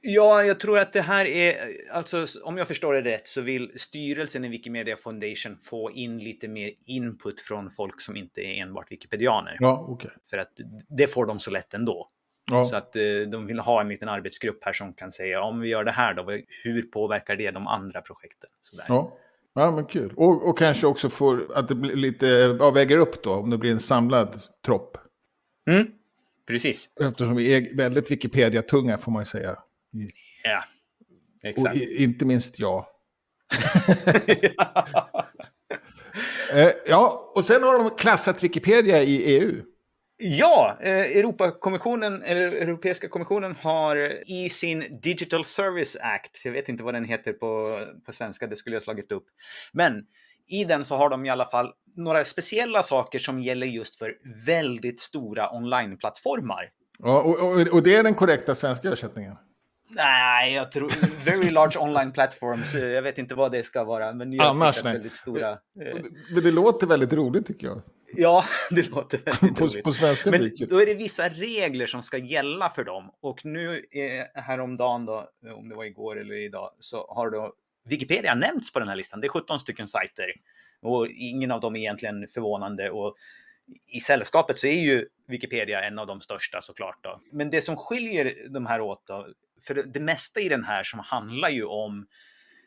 Ja, 0.00 0.44
jag 0.44 0.60
tror 0.60 0.78
att 0.78 0.92
det 0.92 1.00
här 1.00 1.26
är, 1.26 1.72
alltså 1.92 2.26
om 2.44 2.58
jag 2.58 2.68
förstår 2.68 2.94
det 2.94 3.02
rätt 3.02 3.28
så 3.28 3.40
vill 3.40 3.72
styrelsen 3.76 4.44
i 4.44 4.48
Wikimedia 4.48 4.96
Foundation 4.96 5.56
få 5.56 5.90
in 5.90 6.18
lite 6.18 6.48
mer 6.48 6.72
input 6.86 7.40
från 7.40 7.70
folk 7.70 8.00
som 8.00 8.16
inte 8.16 8.40
är 8.40 8.62
enbart 8.62 8.92
wikipedianer. 8.92 9.56
Ja, 9.60 9.86
okay. 9.88 10.10
För 10.30 10.38
att 10.38 10.52
det 10.88 11.06
får 11.06 11.26
de 11.26 11.38
så 11.38 11.50
lätt 11.50 11.74
ändå. 11.74 12.08
Ja. 12.50 12.64
Så 12.64 12.76
att 12.76 12.96
eh, 12.96 13.02
de 13.30 13.46
vill 13.46 13.58
ha 13.58 13.80
en 13.80 13.88
liten 13.88 14.08
arbetsgrupp 14.08 14.64
här 14.64 14.72
som 14.72 14.92
kan 14.92 15.12
säga 15.12 15.42
om 15.42 15.60
vi 15.60 15.68
gör 15.68 15.84
det 15.84 15.90
här 15.90 16.14
då, 16.14 16.40
hur 16.62 16.82
påverkar 16.82 17.36
det 17.36 17.50
de 17.50 17.66
andra 17.66 18.00
projekten? 18.00 18.50
Sådär. 18.60 18.84
Ja. 18.88 19.16
ja, 19.54 19.70
men 19.70 19.84
kul. 19.84 20.12
Och, 20.16 20.48
och 20.48 20.58
kanske 20.58 20.86
också 20.86 21.08
får 21.08 21.40
att 21.54 21.68
det 21.68 21.74
blir 21.74 21.96
lite, 21.96 22.26
ja, 22.60 22.70
väger 22.70 22.98
upp 22.98 23.22
då, 23.22 23.34
om 23.34 23.50
det 23.50 23.58
blir 23.58 23.72
en 23.72 23.80
samlad 23.80 24.40
tropp. 24.66 24.98
Mm, 25.70 25.86
precis. 26.46 26.88
Eftersom 27.00 27.36
vi 27.36 27.54
är 27.54 27.76
väldigt 27.76 28.10
Wikipedia-tunga 28.10 28.98
får 28.98 29.12
man 29.12 29.22
ju 29.22 29.26
säga. 29.26 29.56
Ja, 30.44 30.64
exakt. 31.42 31.76
Och 31.76 31.82
inte 31.82 32.24
minst 32.24 32.58
jag. 32.58 32.84
eh, 36.52 36.70
ja, 36.86 37.32
och 37.34 37.44
sen 37.44 37.62
har 37.62 37.78
de 37.78 37.90
klassat 37.90 38.44
Wikipedia 38.44 39.02
i 39.02 39.16
EU. 39.16 39.62
Ja, 40.20 40.78
eh, 40.80 41.16
Europakommissionen, 41.16 42.22
eller 42.22 42.46
Europeiska 42.46 43.08
kommissionen 43.08 43.56
har 43.60 43.96
i 44.30 44.50
sin 44.50 45.00
Digital 45.02 45.44
Service 45.44 45.96
Act, 46.00 46.44
jag 46.44 46.52
vet 46.52 46.68
inte 46.68 46.84
vad 46.84 46.94
den 46.94 47.04
heter 47.04 47.32
på, 47.32 47.80
på 48.06 48.12
svenska, 48.12 48.46
det 48.46 48.56
skulle 48.56 48.76
jag 48.76 48.82
slagit 48.82 49.12
upp. 49.12 49.24
Men 49.72 50.04
i 50.48 50.64
den 50.64 50.84
så 50.84 50.96
har 50.96 51.10
de 51.10 51.26
i 51.26 51.30
alla 51.30 51.44
fall 51.44 51.72
några 51.96 52.24
speciella 52.24 52.82
saker 52.82 53.18
som 53.18 53.40
gäller 53.40 53.66
just 53.66 53.96
för 53.96 54.14
väldigt 54.46 55.00
stora 55.00 55.50
onlineplattformar. 55.56 56.70
Ja, 56.98 57.22
och, 57.22 57.38
och, 57.38 57.74
och 57.74 57.82
det 57.82 57.94
är 57.94 58.02
den 58.02 58.14
korrekta 58.14 58.54
svenska 58.54 58.88
översättningen? 58.88 59.36
Nej, 59.88 60.54
jag 60.54 60.72
tror 60.72 60.92
very 61.24 61.50
large 61.50 61.78
online 61.78 62.12
platforms. 62.12 62.74
Jag 62.74 63.02
vet 63.02 63.18
inte 63.18 63.34
vad 63.34 63.52
det 63.52 63.62
ska 63.62 63.84
vara, 63.84 64.12
men 64.12 64.32
jag 64.32 64.46
Annars, 64.46 64.84
nej. 64.84 64.92
väldigt 64.92 65.16
stora. 65.16 65.50
Eh... 65.50 65.96
Men 66.30 66.42
det 66.44 66.50
låter 66.50 66.86
väldigt 66.86 67.12
roligt 67.12 67.46
tycker 67.46 67.66
jag. 67.66 67.82
Ja, 68.16 68.44
det 68.70 68.90
låter 68.90 69.18
väldigt 69.18 69.58
på, 69.58 69.64
roligt. 69.64 69.84
På 69.84 69.92
svenska 69.92 70.30
men 70.30 70.50
då 70.68 70.80
är 70.80 70.86
det 70.86 70.94
vissa 70.94 71.28
regler 71.28 71.86
som 71.86 72.02
ska 72.02 72.18
gälla 72.18 72.70
för 72.70 72.84
dem. 72.84 73.10
Och 73.20 73.44
nu 73.44 73.84
eh, 73.90 74.42
häromdagen 74.42 75.06
då, 75.06 75.28
om 75.56 75.68
det 75.68 75.74
var 75.74 75.84
igår 75.84 76.20
eller 76.20 76.34
idag, 76.34 76.70
så 76.80 77.06
har 77.08 77.30
då 77.30 77.52
Wikipedia 77.88 78.34
nämnts 78.34 78.72
på 78.72 78.78
den 78.78 78.88
här 78.88 78.96
listan. 78.96 79.20
Det 79.20 79.26
är 79.26 79.28
17 79.28 79.60
stycken 79.60 79.86
sajter 79.86 80.32
och 80.82 81.06
ingen 81.08 81.50
av 81.50 81.60
dem 81.60 81.76
är 81.76 81.80
egentligen 81.80 82.26
förvånande. 82.26 82.90
Och 82.90 83.16
i 83.86 84.00
sällskapet 84.00 84.58
så 84.58 84.66
är 84.66 84.80
ju 84.80 85.06
Wikipedia 85.28 85.82
en 85.82 85.98
av 85.98 86.06
de 86.06 86.20
största 86.20 86.60
såklart. 86.60 86.98
Då. 87.02 87.20
Men 87.32 87.50
det 87.50 87.60
som 87.60 87.76
skiljer 87.76 88.48
de 88.48 88.66
här 88.66 88.80
åt 88.80 89.06
då, 89.06 89.28
för 89.66 89.74
det 89.74 90.00
mesta 90.00 90.40
i 90.40 90.48
den 90.48 90.64
här 90.64 90.84
som 90.84 90.98
handlar 90.98 91.48
ju 91.48 91.64
om 91.64 92.06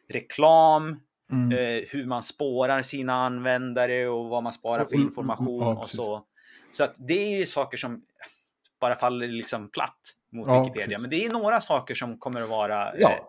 reklam, 0.09 0.99
mm. 1.31 1.51
eh, 1.51 1.83
hur 1.89 2.05
man 2.05 2.23
spårar 2.23 2.81
sina 2.81 3.13
användare 3.13 4.07
och 4.07 4.29
vad 4.29 4.43
man 4.43 4.53
sparar 4.53 4.85
för 4.85 4.95
information 4.95 5.61
ja, 5.61 5.81
och 5.81 5.89
så. 5.89 6.25
Så 6.71 6.83
att 6.83 6.95
det 6.97 7.33
är 7.33 7.39
ju 7.39 7.45
saker 7.45 7.77
som 7.77 8.05
bara 8.79 8.95
faller 8.95 9.27
liksom 9.27 9.69
platt 9.69 10.15
mot 10.31 10.47
ja, 10.47 10.61
Wikipedia. 10.61 10.87
Precis. 10.87 11.01
Men 11.01 11.09
det 11.09 11.25
är 11.25 11.29
några 11.29 11.61
saker 11.61 11.95
som 11.95 12.17
kommer 12.17 12.41
att 12.41 12.49
vara... 12.49 12.93
Ja, 12.97 13.11
eh, 13.11 13.19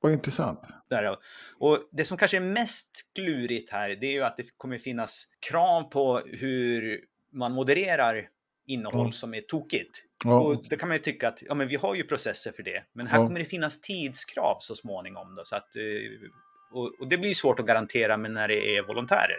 vad 0.00 0.12
intressant. 0.12 0.60
Där, 0.90 1.16
och 1.58 1.88
det 1.92 2.04
som 2.04 2.18
kanske 2.18 2.36
är 2.36 2.40
mest 2.40 2.90
klurigt 3.14 3.70
här, 3.70 3.88
det 3.88 4.06
är 4.06 4.12
ju 4.12 4.22
att 4.22 4.36
det 4.36 4.46
kommer 4.56 4.78
finnas 4.78 5.28
krav 5.40 5.82
på 5.82 6.18
hur 6.18 7.04
man 7.32 7.52
modererar 7.52 8.28
innehåll 8.66 9.06
ja. 9.06 9.12
som 9.12 9.34
är 9.34 9.40
tokigt. 9.40 10.02
Ja. 10.24 10.40
Och 10.40 10.68
då 10.68 10.76
kan 10.76 10.88
man 10.88 10.96
ju 10.96 11.02
tycka 11.02 11.28
att 11.28 11.42
ja, 11.42 11.54
men 11.54 11.68
vi 11.68 11.76
har 11.76 11.94
ju 11.94 12.04
processer 12.04 12.52
för 12.52 12.62
det, 12.62 12.82
men 12.92 13.06
här 13.06 13.18
kommer 13.18 13.38
det 13.38 13.44
finnas 13.44 13.80
tidskrav 13.80 14.56
så 14.60 14.74
småningom. 14.74 15.34
Då, 15.34 15.44
så 15.44 15.56
att, 15.56 15.76
eh, 15.76 16.28
och, 16.72 17.00
och 17.00 17.08
det 17.08 17.18
blir 17.18 17.34
svårt 17.34 17.60
att 17.60 17.66
garantera 17.66 18.16
men 18.16 18.32
när 18.32 18.48
det 18.48 18.76
är 18.76 18.82
volontärer. 18.82 19.38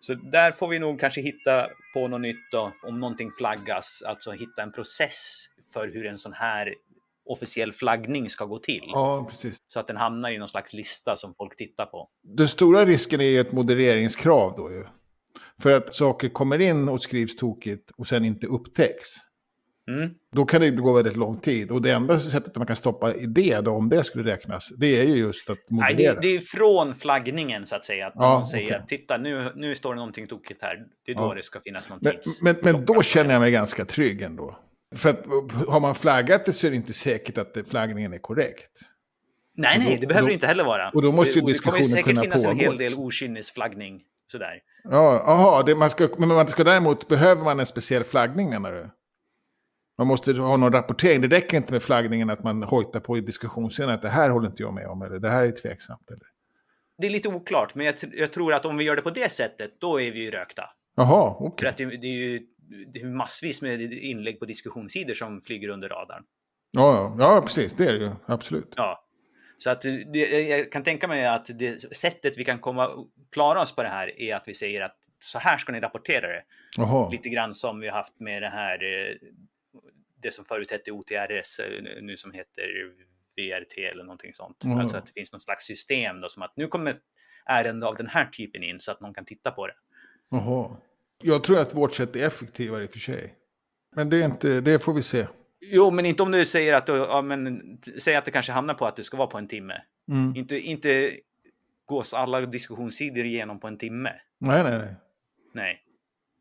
Så 0.00 0.14
där 0.14 0.52
får 0.52 0.68
vi 0.68 0.78
nog 0.78 1.00
kanske 1.00 1.20
hitta 1.20 1.68
på 1.94 2.08
något 2.08 2.20
nytt 2.20 2.50
då, 2.52 2.72
om 2.82 3.00
någonting 3.00 3.30
flaggas, 3.38 4.02
alltså 4.06 4.30
hitta 4.30 4.62
en 4.62 4.72
process 4.72 5.46
för 5.72 5.88
hur 5.88 6.06
en 6.06 6.18
sån 6.18 6.32
här 6.32 6.74
officiell 7.26 7.72
flaggning 7.72 8.30
ska 8.30 8.44
gå 8.44 8.58
till. 8.58 8.84
Ja, 8.86 9.26
precis. 9.30 9.56
Så 9.66 9.80
att 9.80 9.86
den 9.86 9.96
hamnar 9.96 10.30
i 10.30 10.38
någon 10.38 10.48
slags 10.48 10.72
lista 10.72 11.16
som 11.16 11.34
folk 11.34 11.56
tittar 11.56 11.86
på. 11.86 12.08
Den 12.22 12.48
stora 12.48 12.84
risken 12.84 13.20
är 13.20 13.40
ett 13.40 13.52
modereringskrav 13.52 14.54
då 14.56 14.70
ju. 14.70 14.84
För 15.62 15.70
att 15.70 15.94
saker 15.94 16.28
kommer 16.28 16.60
in 16.60 16.88
och 16.88 17.02
skrivs 17.02 17.36
tokigt 17.36 17.90
och 17.96 18.06
sen 18.06 18.24
inte 18.24 18.46
upptäcks. 18.46 19.06
Mm. 19.90 20.10
Då 20.32 20.44
kan 20.44 20.60
det 20.60 20.70
gå 20.70 20.92
väldigt 20.92 21.16
lång 21.16 21.40
tid. 21.40 21.70
Och 21.70 21.82
det 21.82 21.90
enda 21.90 22.20
sättet 22.20 22.56
man 22.56 22.66
kan 22.66 22.76
stoppa 22.76 23.12
det, 23.12 23.60
då, 23.60 23.70
om 23.70 23.88
det 23.88 24.04
skulle 24.04 24.30
räknas, 24.32 24.72
det 24.78 25.00
är 25.00 25.04
ju 25.04 25.16
just 25.16 25.50
att 25.50 25.58
moderera. 25.70 25.94
Nej, 25.94 25.96
det, 25.96 26.20
det 26.20 26.36
är 26.36 26.40
från 26.40 26.94
flaggningen 26.94 27.66
så 27.66 27.76
att 27.76 27.84
säga. 27.84 28.06
Att 28.06 28.12
ja, 28.16 28.34
någon 28.34 28.46
säger 28.46 28.66
okay. 28.66 28.80
titta 28.88 29.16
nu, 29.18 29.52
nu 29.56 29.74
står 29.74 29.94
det 29.94 29.96
någonting 29.96 30.26
tokigt 30.26 30.62
här. 30.62 30.76
Det 31.06 31.12
är 31.12 31.16
då 31.16 31.22
ja. 31.22 31.34
det 31.34 31.42
ska 31.42 31.60
finnas 31.60 31.88
någonting. 31.88 32.12
Men, 32.42 32.54
men, 32.62 32.74
men 32.74 32.84
då 32.84 33.02
känner 33.02 33.32
jag 33.32 33.40
mig 33.40 33.52
ganska 33.52 33.84
trygg 33.84 34.22
ändå. 34.22 34.58
För 34.94 35.10
att, 35.10 35.24
har 35.68 35.80
man 35.80 35.94
flaggat 35.94 36.44
det 36.44 36.52
så 36.52 36.66
är 36.66 36.70
det 36.70 36.76
inte 36.76 36.92
säkert 36.92 37.38
att 37.38 37.68
flaggningen 37.68 38.12
är 38.12 38.18
korrekt. 38.18 38.70
Nej, 39.54 39.78
nej, 39.78 39.98
det 40.00 40.06
behöver 40.06 40.26
då, 40.26 40.28
det 40.28 40.34
inte 40.34 40.46
heller 40.46 40.64
vara. 40.64 40.90
Och 40.90 41.02
då 41.02 41.12
måste 41.12 41.38
ju 41.38 41.44
diskussionen 41.44 42.02
kunna 42.02 42.22
pågå. 42.22 42.22
Det 42.22 42.22
kommer 42.22 42.22
säkert 42.22 42.40
finnas 42.40 42.44
en 42.44 42.58
hel 42.58 42.78
del 42.78 42.94
okynnesflaggning. 42.94 44.02
Sådär. 44.26 44.60
Ja, 44.90 45.20
aha, 45.20 45.74
man 45.76 45.90
ska, 45.90 46.08
men 46.18 46.28
man 46.28 46.46
ska 46.46 46.64
däremot, 46.64 47.08
behöver 47.08 47.44
man 47.44 47.60
en 47.60 47.66
speciell 47.66 48.04
flaggning 48.04 48.50
menar 48.50 48.72
du? 48.72 48.90
Man 49.98 50.06
måste 50.06 50.32
ha 50.32 50.56
någon 50.56 50.72
rapportering. 50.72 51.20
Det 51.20 51.28
räcker 51.28 51.56
inte 51.56 51.72
med 51.72 51.82
flaggningen 51.82 52.30
att 52.30 52.44
man 52.44 52.62
hojtar 52.62 53.00
på 53.00 53.18
i 53.18 53.20
diskussionsscenen 53.20 53.94
att 53.94 54.02
det 54.02 54.08
här 54.08 54.30
håller 54.30 54.48
inte 54.48 54.62
jag 54.62 54.74
med 54.74 54.86
om 54.86 55.02
eller 55.02 55.18
det 55.18 55.30
här 55.30 55.44
är 55.44 55.50
tveksamt. 55.50 56.10
Eller? 56.10 56.26
Det 56.98 57.06
är 57.06 57.10
lite 57.10 57.28
oklart, 57.28 57.74
men 57.74 57.86
jag, 57.86 57.94
jag 58.12 58.32
tror 58.32 58.54
att 58.54 58.66
om 58.66 58.76
vi 58.76 58.84
gör 58.84 58.96
det 58.96 59.02
på 59.02 59.10
det 59.10 59.32
sättet, 59.32 59.80
då 59.80 60.00
är 60.00 60.10
vi 60.12 60.22
ju 60.22 60.30
rökta. 60.30 60.64
Jaha, 60.96 61.36
okej. 61.38 61.46
Okay. 61.46 61.64
För 61.64 61.70
att 61.70 61.76
det, 61.76 61.96
det, 61.96 62.06
är 62.06 62.12
ju 62.12 62.46
det 62.92 63.00
är 63.00 63.04
massvis 63.04 63.62
med 63.62 63.80
inlägg 63.92 64.38
på 64.38 64.44
diskussionssidor 64.44 65.14
som 65.14 65.40
flyger 65.40 65.68
under 65.68 65.88
radarn. 65.88 66.24
Ja, 66.70 66.94
ja, 66.94 67.34
ja 67.34 67.42
precis. 67.42 67.72
Det 67.72 67.86
är 67.86 67.92
det 67.92 67.98
ju. 67.98 68.10
Absolut. 68.26 68.72
Ja. 68.76 69.05
Så 69.58 69.70
att 69.70 69.82
det, 69.82 70.40
jag 70.48 70.72
kan 70.72 70.82
tänka 70.82 71.08
mig 71.08 71.26
att 71.26 71.46
det 71.58 71.96
sättet 71.96 72.38
vi 72.38 72.44
kan 72.44 72.58
komma 72.58 73.06
klara 73.32 73.60
oss 73.60 73.76
på 73.76 73.82
det 73.82 73.88
här 73.88 74.20
är 74.20 74.36
att 74.36 74.48
vi 74.48 74.54
säger 74.54 74.80
att 74.80 74.96
så 75.18 75.38
här 75.38 75.58
ska 75.58 75.72
ni 75.72 75.80
rapportera 75.80 76.28
det. 76.28 76.44
Aha. 76.78 77.10
Lite 77.10 77.28
grann 77.28 77.54
som 77.54 77.80
vi 77.80 77.88
har 77.88 77.96
haft 77.96 78.20
med 78.20 78.42
det 78.42 78.48
här, 78.48 78.84
eh, 78.84 79.16
det 80.22 80.30
som 80.30 80.44
förut 80.44 80.70
hette 80.70 80.92
OTRS, 80.92 81.58
eh, 81.58 82.02
nu 82.02 82.16
som 82.16 82.32
heter 82.32 82.66
VRT 83.36 83.78
eller 83.78 84.04
någonting 84.04 84.34
sånt. 84.34 84.64
Mm. 84.64 84.78
Alltså 84.78 84.96
att 84.96 85.06
det 85.06 85.12
finns 85.12 85.32
något 85.32 85.42
slags 85.42 85.64
system 85.64 86.20
då 86.20 86.28
som 86.28 86.42
att 86.42 86.56
nu 86.56 86.66
kommer 86.66 86.94
ärende 87.46 87.86
av 87.86 87.96
den 87.96 88.06
här 88.06 88.26
typen 88.26 88.62
in 88.62 88.80
så 88.80 88.92
att 88.92 89.00
någon 89.00 89.14
kan 89.14 89.24
titta 89.24 89.50
på 89.50 89.66
det. 89.66 89.74
Jaha. 90.30 90.76
Jag 91.22 91.44
tror 91.44 91.58
att 91.58 91.74
vårt 91.74 91.94
sätt 91.94 92.16
är 92.16 92.26
effektivare 92.26 92.84
i 92.84 92.86
och 92.86 92.90
för 92.90 92.98
sig. 92.98 93.34
Men 93.96 94.10
det, 94.10 94.16
är 94.16 94.24
inte, 94.24 94.60
det 94.60 94.78
får 94.78 94.92
vi 94.92 95.02
se. 95.02 95.26
Jo, 95.70 95.90
men 95.90 96.06
inte 96.06 96.22
om 96.22 96.30
du 96.30 96.46
säger 96.46 96.74
att, 96.74 96.88
ja, 96.88 97.22
men, 97.22 97.62
säg 97.98 98.16
att 98.16 98.24
det 98.24 98.30
kanske 98.30 98.52
hamnar 98.52 98.74
på 98.74 98.86
att 98.86 98.96
det 98.96 99.04
ska 99.04 99.16
vara 99.16 99.26
på 99.26 99.38
en 99.38 99.48
timme. 99.48 99.82
Mm. 100.08 100.36
Inte, 100.36 100.60
inte 100.60 101.16
gås 101.86 102.14
alla 102.14 102.40
diskussionssidor 102.40 103.24
igenom 103.24 103.60
på 103.60 103.66
en 103.66 103.78
timme. 103.78 104.12
Nej, 104.38 104.62
nej, 104.62 104.78
nej. 104.78 104.94
Nej. 105.54 105.82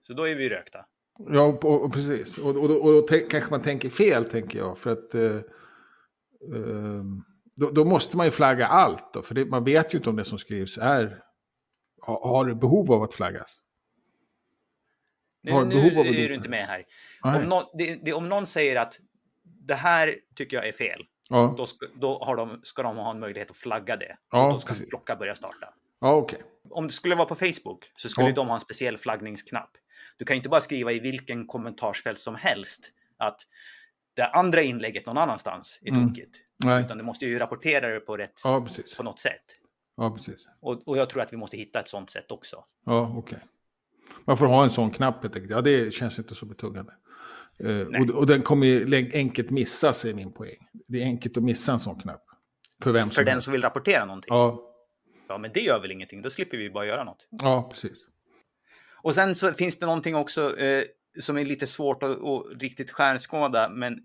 Så 0.02 0.14
då 0.14 0.28
är 0.28 0.36
vi 0.36 0.50
rökta. 0.50 0.86
Ja, 1.30 1.42
och, 1.42 1.86
och 1.86 1.94
precis. 1.94 2.38
Och, 2.38 2.56
och, 2.56 2.86
och, 2.86 2.92
då 2.94 3.08
kanske 3.30 3.52
man 3.52 3.62
tänker 3.62 3.90
fel, 3.90 4.26
tänker 4.26 4.60
jag. 4.60 4.78
För 4.78 4.92
att 4.92 5.16
eh, 5.16 5.36
eh, 6.56 7.04
då, 7.56 7.70
då, 7.72 7.86
måste 7.86 8.18
man 8.18 8.26
ju 8.26 8.32
flagga 8.32 8.68
allt. 8.68 9.14
Då, 9.14 9.22
för 9.22 9.36
det, 9.36 9.46
man 9.46 9.64
vet 9.64 9.94
ju 9.94 9.98
inte 9.98 10.10
om 10.10 10.16
det 10.16 10.26
som 10.26 10.40
skrivs 10.40 10.78
är, 10.78 11.20
har, 12.02 12.28
har 12.28 12.54
behov 12.54 12.92
av 12.92 13.04
att 13.04 13.14
flaggas. 13.14 13.62
Nu, 15.42 15.52
av 15.52 15.74
är 15.74 16.30
du 16.30 16.36
inte 16.36 16.50
med 16.50 16.66
här. 16.66 16.86
Om, 17.24 17.44
no, 17.44 17.72
det, 17.78 17.96
det, 17.96 18.14
om 18.14 18.30
någon 18.30 18.48
säger 18.48 18.76
att 18.76 19.00
det 19.68 19.76
här 19.76 20.16
tycker 20.36 20.58
jag 20.58 20.68
är 20.68 20.72
fel, 20.72 21.06
ja. 21.30 21.54
då, 21.58 21.66
ska, 21.66 21.86
då 21.96 22.24
har 22.24 22.36
de, 22.36 22.60
ska 22.64 22.84
de 22.84 22.98
ha 22.98 23.12
en 23.12 23.20
möjlighet 23.20 23.52
att 23.52 23.58
flagga 23.58 23.96
det. 23.96 24.18
Ja, 24.32 24.52
då 24.52 24.60
ska 24.60 24.74
precis. 24.74 24.90
klocka 24.90 25.16
börja 25.16 25.36
starta. 25.36 25.74
Ja, 26.02 26.16
okay. 26.16 26.40
Om 26.70 26.88
det 26.88 26.94
skulle 26.94 27.16
vara 27.16 27.28
på 27.28 27.36
Facebook 27.36 27.92
så 27.98 28.10
skulle 28.10 28.28
ja. 28.28 28.34
de 28.34 28.48
ha 28.48 28.56
en 28.56 28.62
speciell 28.62 28.98
flaggningsknapp. 28.98 29.70
Du 30.18 30.26
kan 30.26 30.38
inte 30.38 30.50
bara 30.50 30.62
skriva 30.62 30.92
i 30.92 31.00
vilken 31.00 31.48
kommentarsfält 31.48 32.20
som 32.20 32.36
helst 32.36 32.92
att 33.18 33.42
det 34.14 34.28
andra 34.28 34.62
inlägget 34.62 35.06
någon 35.06 35.18
annanstans 35.18 35.80
är 35.82 35.92
mm. 35.92 36.10
tokigt. 36.10 36.38
Nej. 36.64 36.84
Utan 36.86 36.98
du 36.98 37.04
måste 37.04 37.26
ju 37.26 37.40
rapportera 37.40 37.88
det 37.88 38.00
på, 38.00 38.18
rätt, 38.18 38.42
ja, 38.44 38.68
på 38.98 39.04
något 39.04 39.20
sätt. 39.20 39.60
Ja, 39.98 40.12
precis. 40.12 40.48
Och, 40.62 40.88
och 40.88 40.98
jag 40.98 41.10
tror 41.10 41.22
att 41.22 41.34
vi 41.34 41.38
måste 41.38 41.58
hitta 41.58 41.80
ett 41.80 41.88
sånt 41.88 42.10
sätt 42.10 42.32
också. 42.32 42.64
Ja, 42.86 43.02
okej. 43.02 43.20
Okay. 43.20 43.40
Man 44.26 44.38
får 44.38 44.46
ha 44.46 44.64
en 44.64 44.70
sån 44.70 44.92
knapp 44.92 45.24
helt 45.24 45.36
enkelt. 45.36 45.52
Ja, 45.52 45.62
det 45.62 45.94
känns 45.94 46.20
inte 46.20 46.36
så 46.36 46.46
betungande. 46.46 46.94
Uh, 47.64 48.02
och, 48.02 48.10
och, 48.10 48.28
den 48.28 48.42
kommer 48.42 48.68
ju 48.68 49.10
enkelt 49.14 49.50
missas, 49.50 50.06
är 50.06 50.14
min 50.14 50.34
poäng. 50.34 50.58
Det 50.88 51.02
är 51.02 51.06
enkelt 51.06 51.38
att 51.38 51.44
missa 51.44 51.72
en 51.72 51.80
sån 51.80 52.00
knapp. 52.00 52.24
För 52.84 52.92
vem 52.92 53.10
som 53.10 53.16
För 53.16 53.24
den 53.24 53.42
som 53.42 53.54
vill 53.54 53.62
rapportera 53.62 54.06
någonting? 54.06 54.34
Ja. 54.34 54.72
Ja, 55.28 55.38
men 55.38 55.52
det 55.54 55.60
gör 55.60 55.82
väl 55.82 55.92
ingenting. 55.92 56.22
Då 56.22 56.30
slipper 56.30 56.58
vi 56.58 56.70
bara 56.70 56.86
göra 56.86 57.04
något. 57.04 57.28
Ja, 57.30 57.70
precis. 57.72 58.06
Och 59.04 59.16
sen 59.16 59.36
så 59.36 59.54
finns 59.54 59.80
det 59.80 59.86
någonting 59.86 60.16
också 60.16 60.60
eh, 60.60 60.84
som 61.20 61.38
är 61.38 61.46
lite 61.46 61.68
svårt 61.68 62.04
att, 62.04 62.10
att 62.10 62.62
riktigt 62.62 62.92
skärskåda, 62.92 63.70
men 63.70 64.00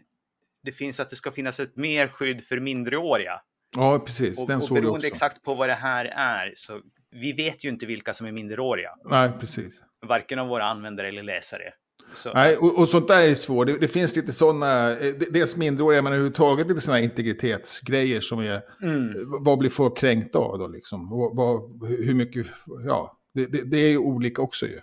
det 0.62 0.72
finns 0.72 1.00
att 1.00 1.10
det 1.10 1.16
ska 1.16 1.30
finnas 1.30 1.60
ett 1.60 1.76
mer 1.76 2.08
skydd 2.08 2.44
för 2.44 2.60
mindreåriga. 2.60 3.40
Ja, 3.76 4.02
precis. 4.06 4.46
Den 4.46 4.56
och, 4.56 4.70
och 4.70 4.74
beroende 4.74 5.06
exakt 5.06 5.42
på 5.42 5.54
vad 5.54 5.68
det 5.68 5.74
här 5.74 6.04
är, 6.04 6.52
så 6.56 6.80
vi 7.10 7.32
vet 7.32 7.64
ju 7.64 7.68
inte 7.68 7.86
vilka 7.86 8.14
som 8.14 8.26
är 8.26 8.32
minderåriga. 8.32 8.90
Nej, 9.04 9.32
precis. 9.40 9.82
Varken 10.06 10.38
av 10.38 10.48
våra 10.48 10.64
användare 10.64 11.08
eller 11.08 11.22
läsare. 11.22 11.72
Så. 12.14 12.32
Nej, 12.32 12.56
och, 12.56 12.78
och, 12.78 12.88
sånt 12.88 13.08
där 13.08 13.28
är 13.28 13.34
svårt. 13.34 13.66
Det, 13.66 13.78
det 13.78 13.88
finns 13.88 14.16
lite 14.16 14.32
sådana, 14.32 14.90
eh, 14.90 15.14
dels 15.30 15.56
minderåriga 15.56 16.02
men 16.02 16.12
överhuvudtaget 16.12 16.68
lite 16.68 16.80
sådana 16.80 17.00
integritetsgrejer 17.00 18.20
som 18.20 18.38
är, 18.38 18.62
mm. 18.82 19.14
vad 19.44 19.58
blir 19.58 19.70
folk 19.70 19.98
kränkta 19.98 20.38
av 20.38 20.58
då 20.58 20.68
liksom? 20.68 21.10
Vad, 21.10 21.36
vad, 21.36 21.88
hur 21.88 22.14
mycket, 22.14 22.46
ja, 22.86 23.18
det, 23.34 23.46
det, 23.46 23.62
det 23.64 23.78
är 23.78 23.88
ju 23.88 23.98
olika 23.98 24.42
också 24.42 24.66
ju. 24.66 24.80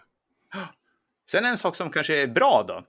Sen 1.29 1.45
en 1.45 1.57
sak 1.57 1.75
som 1.75 1.91
kanske 1.91 2.21
är 2.21 2.27
bra 2.27 2.65
då, 2.67 2.83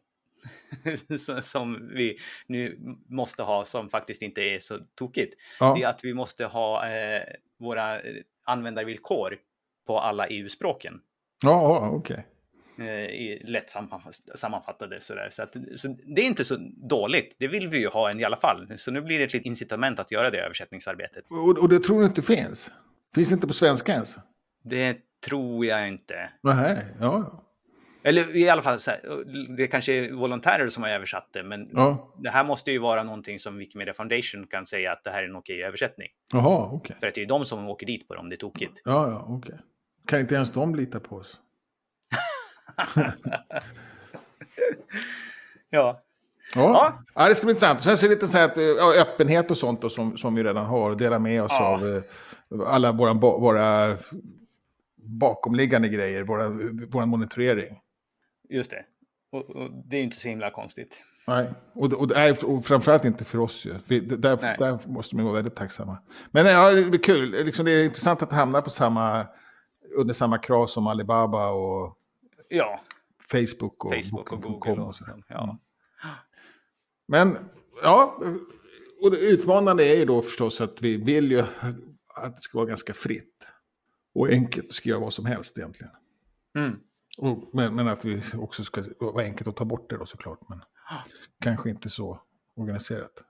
som 1.42 1.90
vi 1.94 2.18
nu 2.46 2.78
måste 3.08 3.42
ha, 3.42 3.64
som 3.64 3.88
faktiskt 3.88 4.22
inte 4.22 4.40
är 4.40 4.60
så 4.60 4.78
tokigt, 4.94 5.34
ja. 5.60 5.74
det 5.76 5.82
är 5.82 5.88
att 5.88 6.04
vi 6.04 6.14
måste 6.14 6.44
ha 6.44 6.88
eh, 6.88 7.22
våra 7.58 8.00
användarvillkor 8.44 9.38
på 9.86 10.00
alla 10.00 10.26
EU-språken. 10.26 11.00
Ja, 11.42 11.90
okej. 11.92 12.14
Okay. 12.14 12.24
Eh, 12.78 13.38
lätt 13.44 13.70
sammanfattade 14.34 15.00
sådär. 15.00 15.28
Så, 15.30 15.42
att, 15.42 15.56
så 15.76 15.88
det 15.88 16.22
är 16.22 16.26
inte 16.26 16.44
så 16.44 16.56
dåligt. 16.88 17.36
Det 17.38 17.48
vill 17.48 17.68
vi 17.68 17.78
ju 17.78 17.88
ha 17.88 18.10
en 18.10 18.20
i 18.20 18.24
alla 18.24 18.36
fall. 18.36 18.72
Så 18.76 18.90
nu 18.90 19.00
blir 19.00 19.18
det 19.18 19.24
ett 19.24 19.32
litet 19.32 19.46
incitament 19.46 20.00
att 20.00 20.12
göra 20.12 20.30
det 20.30 20.38
översättningsarbetet. 20.38 21.24
Och, 21.30 21.58
och 21.58 21.68
det 21.68 21.78
tror 21.78 21.98
du 21.98 22.06
inte 22.06 22.22
finns? 22.22 22.72
Finns 23.14 23.28
det 23.28 23.34
inte 23.34 23.46
på 23.46 23.52
svenska 23.52 23.92
ens? 23.92 24.18
Det 24.64 24.96
tror 25.24 25.66
jag 25.66 25.88
inte. 25.88 26.30
Nej, 26.42 26.86
ja. 27.00 27.44
Eller 28.02 28.36
i 28.36 28.48
alla 28.48 28.62
fall, 28.62 28.78
här, 28.86 29.24
det 29.56 29.66
kanske 29.66 29.92
är 29.92 30.12
volontärer 30.12 30.68
som 30.68 30.82
har 30.82 30.90
översatt 30.90 31.28
det, 31.32 31.42
men 31.42 31.70
ja. 31.72 32.14
det 32.22 32.30
här 32.30 32.44
måste 32.44 32.70
ju 32.70 32.78
vara 32.78 33.02
någonting 33.02 33.38
som 33.38 33.56
Wikimedia 33.56 33.94
Foundation 33.94 34.46
kan 34.46 34.66
säga 34.66 34.92
att 34.92 35.04
det 35.04 35.10
här 35.10 35.22
är 35.22 35.28
en 35.28 35.36
okej 35.36 35.62
översättning. 35.62 36.08
Jaha, 36.32 36.66
okej. 36.66 36.76
Okay. 36.76 36.96
För 37.00 37.06
att 37.06 37.14
det 37.14 37.22
är 37.22 37.26
de 37.26 37.44
som 37.44 37.68
åker 37.68 37.86
dit 37.86 38.08
på 38.08 38.14
det 38.14 38.20
om 38.20 38.28
det 38.28 38.34
är 38.34 38.38
tokigt. 38.38 38.82
Ja, 38.84 39.10
ja, 39.10 39.24
okej. 39.28 39.36
Okay. 39.36 39.58
Kan 40.06 40.20
inte 40.20 40.34
ens 40.34 40.52
de 40.52 40.74
lita 40.74 41.00
på 41.00 41.16
oss? 41.16 41.40
Ja. 45.70 46.02
Ja. 46.54 46.98
ja. 47.14 47.28
det 47.28 47.34
ska 47.34 47.46
bli 47.46 47.52
intressant. 47.52 47.80
Sen 47.80 47.98
så 47.98 48.06
är 48.06 48.08
det 48.08 48.14
lite 48.14 48.28
så 48.28 48.38
här 48.38 48.44
att, 48.44 48.56
ja, 48.56 48.94
öppenhet 48.94 49.50
och 49.50 49.58
sånt 49.58 49.82
då, 49.82 49.88
som, 49.88 50.18
som 50.18 50.34
vi 50.34 50.44
redan 50.44 50.66
har. 50.66 50.94
Dela 50.94 51.18
med 51.18 51.42
oss 51.42 51.52
ja. 51.52 51.64
av 51.64 51.96
eh, 51.96 52.02
alla 52.66 52.92
våra, 52.92 53.12
våra 53.12 53.96
bakomliggande 54.96 55.88
grejer, 55.88 56.22
våra, 56.22 56.48
vår 56.88 57.06
monitorering. 57.06 57.80
Just 58.48 58.70
det. 58.70 58.84
Och, 59.32 59.50
och 59.50 59.70
det 59.84 59.96
är 59.96 59.98
ju 59.98 60.04
inte 60.04 60.16
så 60.16 60.28
himla 60.28 60.50
konstigt. 60.50 61.02
Nej, 61.26 61.50
och, 61.74 61.92
och, 61.92 62.12
och 62.44 62.66
framförallt 62.66 63.04
inte 63.04 63.24
för 63.24 63.38
oss 63.38 63.66
ju. 63.66 63.74
Vi, 63.86 64.00
där, 64.00 64.56
där 64.58 64.78
måste 64.86 65.16
man 65.16 65.24
vara 65.24 65.34
väldigt 65.34 65.56
tacksamma. 65.56 65.98
Men 66.30 66.46
ja, 66.46 66.72
det 66.72 66.84
blir 66.84 67.00
kul. 67.00 67.30
Liksom, 67.30 67.64
det 67.64 67.70
är 67.70 67.84
intressant 67.84 68.22
att 68.22 68.32
hamna 68.32 68.62
på 68.62 68.70
samma, 68.70 69.26
under 69.96 70.14
samma 70.14 70.38
krav 70.38 70.66
som 70.66 70.86
Alibaba 70.86 71.48
och 71.48 71.97
ja. 72.48 72.80
Facebook 73.30 73.84
och, 73.84 73.94
Facebook 73.94 74.32
och 74.32 74.42
Google. 74.42 74.72
Och, 74.72 74.88
och 74.88 74.94
ja. 75.28 75.42
Mm. 75.42 75.56
Men 77.08 77.38
ja, 77.82 78.18
och 79.02 79.10
det 79.10 79.18
utmanande 79.18 79.84
är 79.84 79.98
ju 79.98 80.04
då 80.04 80.22
förstås 80.22 80.60
att 80.60 80.82
vi 80.82 80.96
vill 80.96 81.30
ju 81.32 81.44
att 82.14 82.36
det 82.36 82.42
ska 82.42 82.58
vara 82.58 82.68
ganska 82.68 82.94
fritt. 82.94 83.44
Och 84.14 84.28
enkelt 84.28 84.66
att 84.66 84.72
skriva 84.72 84.98
vad 84.98 85.12
som 85.12 85.26
helst 85.26 85.58
egentligen. 85.58 85.92
Mm. 86.56 86.76
Och, 87.18 87.50
men, 87.52 87.74
men, 87.74 87.88
att 87.88 88.04
vi 88.04 88.22
också 88.34 88.64
ska 88.64 88.84
vara 88.98 89.24
enkelt 89.24 89.48
att 89.48 89.56
ta 89.56 89.64
bort 89.64 89.90
det 89.90 89.96
då 89.96 90.06
såklart. 90.06 90.48
Men 90.48 90.60
kanske 91.40 91.70
inte 91.70 91.88
så 91.88 92.20
organiserat. 92.56 93.22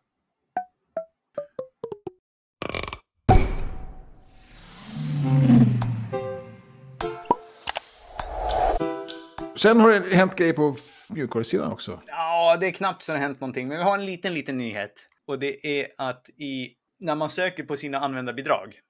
Sen 9.58 9.80
har 9.80 9.92
det 9.92 10.16
hänt 10.16 10.36
grejer 10.36 10.52
på 10.52 10.76
mjukvarusidan 11.10 11.72
också. 11.72 12.00
Ja, 12.06 12.56
det 12.60 12.66
är 12.66 12.70
knappt 12.70 13.02
så 13.02 13.12
det 13.12 13.18
har 13.18 13.22
hänt 13.22 13.40
någonting. 13.40 13.68
Men 13.68 13.78
vi 13.78 13.84
har 13.84 13.98
en 13.98 14.06
liten, 14.06 14.34
liten 14.34 14.56
nyhet. 14.56 14.92
Och 15.26 15.38
det 15.38 15.80
är 15.80 15.88
att 15.98 16.28
i, 16.28 16.74
när 16.98 17.14
man 17.14 17.30
söker 17.30 17.64
på 17.64 17.76
sina 17.76 17.98
användarbidrag 17.98 18.80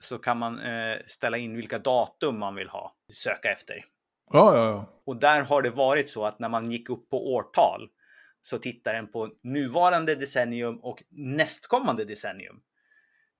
så 0.00 0.18
kan 0.18 0.38
man 0.38 0.58
eh, 0.58 0.96
ställa 1.06 1.38
in 1.38 1.56
vilka 1.56 1.78
datum 1.78 2.38
man 2.38 2.54
vill 2.54 2.68
ha, 2.68 2.94
söka 3.12 3.52
efter. 3.52 3.84
Ja, 4.32 4.56
ja, 4.56 4.64
ja. 4.70 4.86
Och 5.06 5.16
där 5.16 5.42
har 5.42 5.62
det 5.62 5.70
varit 5.70 6.10
så 6.10 6.24
att 6.24 6.38
när 6.38 6.48
man 6.48 6.70
gick 6.70 6.90
upp 6.90 7.10
på 7.10 7.34
årtal 7.34 7.88
så 8.42 8.58
tittar 8.58 8.94
den 8.94 9.12
på 9.12 9.30
nuvarande 9.42 10.14
decennium 10.14 10.78
och 10.78 11.02
nästkommande 11.10 12.04
decennium. 12.04 12.60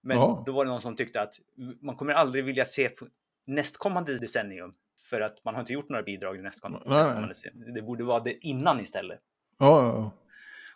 Men 0.03 0.17
ja. 0.17 0.43
då 0.47 0.53
var 0.53 0.65
det 0.65 0.71
någon 0.71 0.81
som 0.81 0.97
tyckte 0.97 1.23
att 1.23 1.35
man 1.81 1.97
kommer 1.97 2.13
aldrig 2.13 2.45
vilja 2.45 2.65
se 2.65 2.89
på 2.89 3.07
nästkommande 3.47 4.19
decennium 4.19 4.73
för 5.05 5.21
att 5.21 5.45
man 5.45 5.55
har 5.55 5.61
inte 5.61 5.73
gjort 5.73 5.89
några 5.89 6.03
bidrag 6.03 6.39
i 6.39 6.43
nästkommande. 6.43 6.87
Nej. 6.89 7.75
Det 7.75 7.83
borde 7.83 8.05
vara 8.05 8.21
det 8.21 8.47
innan 8.47 8.81
istället. 8.81 9.21
Ja, 9.59 9.83
ja, 9.83 9.87
ja. 9.87 10.13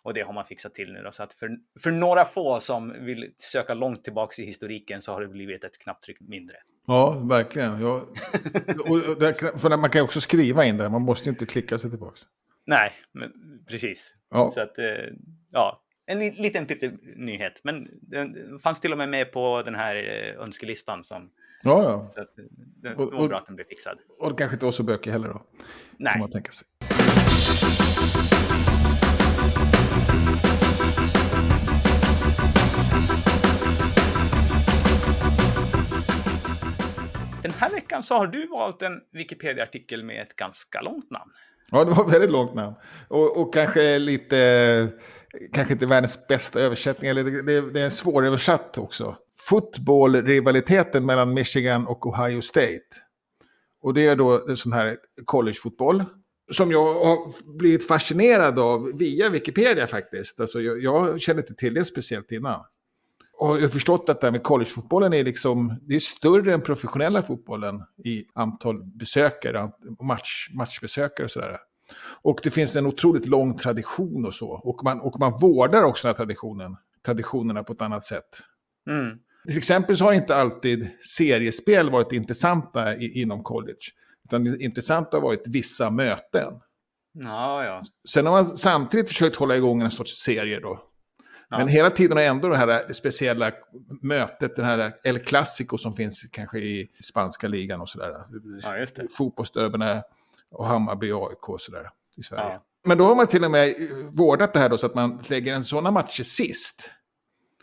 Och 0.02 0.14
det 0.14 0.20
har 0.20 0.32
man 0.32 0.44
fixat 0.44 0.74
till 0.74 0.92
nu 0.92 1.02
då. 1.02 1.12
Så 1.12 1.22
att 1.22 1.34
för, 1.34 1.50
för 1.80 1.90
några 1.90 2.24
få 2.24 2.60
som 2.60 3.04
vill 3.04 3.32
söka 3.38 3.74
långt 3.74 4.04
tillbaks 4.04 4.38
i 4.38 4.46
historiken 4.46 5.02
så 5.02 5.12
har 5.12 5.20
det 5.20 5.28
blivit 5.28 5.64
ett 5.64 5.78
knapptryck 5.78 6.20
mindre. 6.20 6.56
Ja, 6.86 7.10
verkligen. 7.10 7.80
Ja. 7.80 7.94
och 8.88 9.20
där, 9.20 9.58
för 9.58 9.76
man 9.76 9.90
kan 9.90 9.98
ju 9.98 10.04
också 10.04 10.20
skriva 10.20 10.64
in 10.64 10.76
det, 10.76 10.88
man 10.88 11.02
måste 11.02 11.28
inte 11.28 11.46
klicka 11.46 11.78
sig 11.78 11.90
tillbaks. 11.90 12.22
Nej, 12.66 12.92
men, 13.12 13.32
precis. 13.68 14.14
Ja. 14.30 14.50
Så 14.50 14.60
att, 14.60 14.78
eh, 14.78 14.84
ja, 15.52 15.82
en 16.06 16.18
liten 16.18 16.66
nyhet. 17.16 17.60
Men 17.62 17.88
den 18.02 18.58
fanns 18.58 18.80
till 18.80 18.92
och 18.92 18.98
med 18.98 19.08
med 19.08 19.32
på 19.32 19.62
den 19.62 19.74
här 19.74 19.96
eh, 19.96 20.42
önskelistan. 20.42 21.04
Som, 21.04 21.30
ja, 21.62 21.82
ja. 21.82 22.08
Så 22.10 22.20
att, 22.20 22.28
det 22.82 22.94
var 22.94 23.28
bra 23.28 23.38
att 23.38 23.46
den 23.46 23.56
blev 23.56 23.64
fixad. 23.64 23.98
Och 24.18 24.30
det 24.30 24.36
kanske 24.36 24.54
inte 24.54 24.64
var 24.64 24.72
så 24.72 24.82
bökig 24.82 25.10
heller 25.10 25.28
då? 25.28 25.42
Nej. 25.98 26.18
Man 26.20 26.30
tänka 26.30 26.52
sig. 26.52 26.66
Den 37.42 37.52
här 37.58 37.70
veckan 37.70 38.02
så 38.02 38.14
har 38.14 38.26
du 38.26 38.46
valt 38.46 38.82
en 38.82 39.00
Wikipedia-artikel 39.12 40.04
med 40.04 40.22
ett 40.22 40.36
ganska 40.36 40.80
långt 40.80 41.10
namn. 41.10 41.30
Ja, 41.70 41.84
det 41.84 41.90
var 41.90 42.10
väldigt 42.10 42.30
långt 42.30 42.54
namn. 42.54 42.74
Och, 43.08 43.40
och 43.40 43.54
kanske 43.54 43.98
lite, 43.98 44.88
kanske 45.52 45.72
inte 45.72 45.86
världens 45.86 46.26
bästa 46.28 46.60
översättning, 46.60 47.10
eller 47.10 47.24
det, 47.24 47.70
det, 47.70 47.80
är 47.80 47.84
en 47.84 47.90
svåröversatt 47.90 48.78
också. 48.78 49.16
Fotbollrivaliteten 49.48 51.06
mellan 51.06 51.34
Michigan 51.34 51.86
och 51.86 52.06
Ohio 52.06 52.40
State. 52.40 52.82
Och 53.82 53.94
det 53.94 54.06
är 54.06 54.16
då 54.16 54.56
sån 54.56 54.72
här 54.72 54.96
collegefotboll. 55.24 56.04
Som 56.52 56.70
jag 56.70 56.94
har 56.94 57.18
blivit 57.58 57.88
fascinerad 57.88 58.58
av 58.58 58.92
via 58.94 59.28
Wikipedia 59.28 59.86
faktiskt. 59.86 60.40
Alltså 60.40 60.60
jag, 60.60 60.82
jag 60.82 61.20
känner 61.20 61.40
inte 61.40 61.54
till 61.54 61.74
det 61.74 61.84
speciellt 61.84 62.32
innan. 62.32 62.60
Och 63.38 63.56
jag 63.56 63.62
har 63.62 63.68
förstått 63.68 64.08
att 64.08 64.20
det 64.20 64.26
här 64.26 64.32
med 64.32 64.42
collegefotbollen 64.42 65.12
är, 65.12 65.24
liksom, 65.24 65.80
det 65.82 65.94
är 65.94 66.00
större 66.00 66.54
än 66.54 66.60
professionella 66.60 67.22
fotbollen 67.22 67.82
i 68.04 68.24
antal 68.34 68.84
besökare, 68.84 69.70
match, 70.02 70.50
matchbesökare 70.54 71.24
och 71.24 71.30
sådär. 71.30 71.58
Och 72.22 72.40
det 72.42 72.50
finns 72.50 72.76
en 72.76 72.86
otroligt 72.86 73.26
lång 73.26 73.56
tradition 73.56 74.26
och 74.26 74.34
så. 74.34 74.50
Och 74.50 74.84
man, 74.84 75.00
och 75.00 75.20
man 75.20 75.38
vårdar 75.40 75.82
också 75.82 76.08
den 76.08 76.14
här 76.14 76.16
traditionen, 76.16 76.76
traditionerna 77.06 77.64
på 77.64 77.72
ett 77.72 77.82
annat 77.82 78.04
sätt. 78.04 78.28
Mm. 78.90 79.18
Till 79.46 79.58
exempel 79.58 79.96
så 79.96 80.04
har 80.04 80.12
inte 80.12 80.36
alltid 80.36 80.90
seriespel 81.16 81.90
varit 81.90 82.12
intressanta 82.12 82.96
i, 82.96 83.20
inom 83.22 83.42
college. 83.42 83.78
Utan 84.24 84.44
det 84.44 84.58
intressanta 84.58 85.16
har 85.16 85.22
varit 85.22 85.42
vissa 85.46 85.90
möten. 85.90 86.52
Ja, 87.12 87.64
ja. 87.64 87.82
Sen 88.08 88.26
har 88.26 88.32
man 88.32 88.44
samtidigt 88.44 89.08
försökt 89.08 89.36
hålla 89.36 89.56
igång 89.56 89.82
en 89.82 89.90
sorts 89.90 90.22
serie 90.24 90.60
då. 90.60 90.82
Ja. 91.48 91.58
Men 91.58 91.68
hela 91.68 91.90
tiden 91.90 92.16
har 92.16 92.24
ändå 92.24 92.48
det 92.48 92.56
här 92.56 92.92
speciella 92.92 93.52
mötet, 94.02 94.56
den 94.56 94.64
här 94.64 94.92
El 95.04 95.18
Clasico 95.18 95.78
som 95.78 95.96
finns 95.96 96.22
kanske 96.32 96.58
i 96.58 96.90
spanska 97.02 97.48
ligan 97.48 97.80
och 97.80 97.88
sådär. 97.88 98.12
Ja. 98.62 98.86
Fotbollsderbyna 99.16 100.02
och 100.56 100.66
Hammarby 100.66 101.12
AIK 101.12 101.48
och 101.48 101.60
sådär 101.60 101.90
i 102.16 102.22
Sverige. 102.22 102.52
Ja. 102.52 102.62
Men 102.84 102.98
då 102.98 103.04
har 103.04 103.16
man 103.16 103.26
till 103.26 103.44
och 103.44 103.50
med 103.50 103.74
vårdat 104.12 104.52
det 104.52 104.58
här 104.58 104.68
då 104.68 104.78
så 104.78 104.86
att 104.86 104.94
man 104.94 105.22
lägger 105.28 105.54
en 105.54 105.64
sådana 105.64 105.90
matcher 105.90 106.22
sist. 106.22 106.90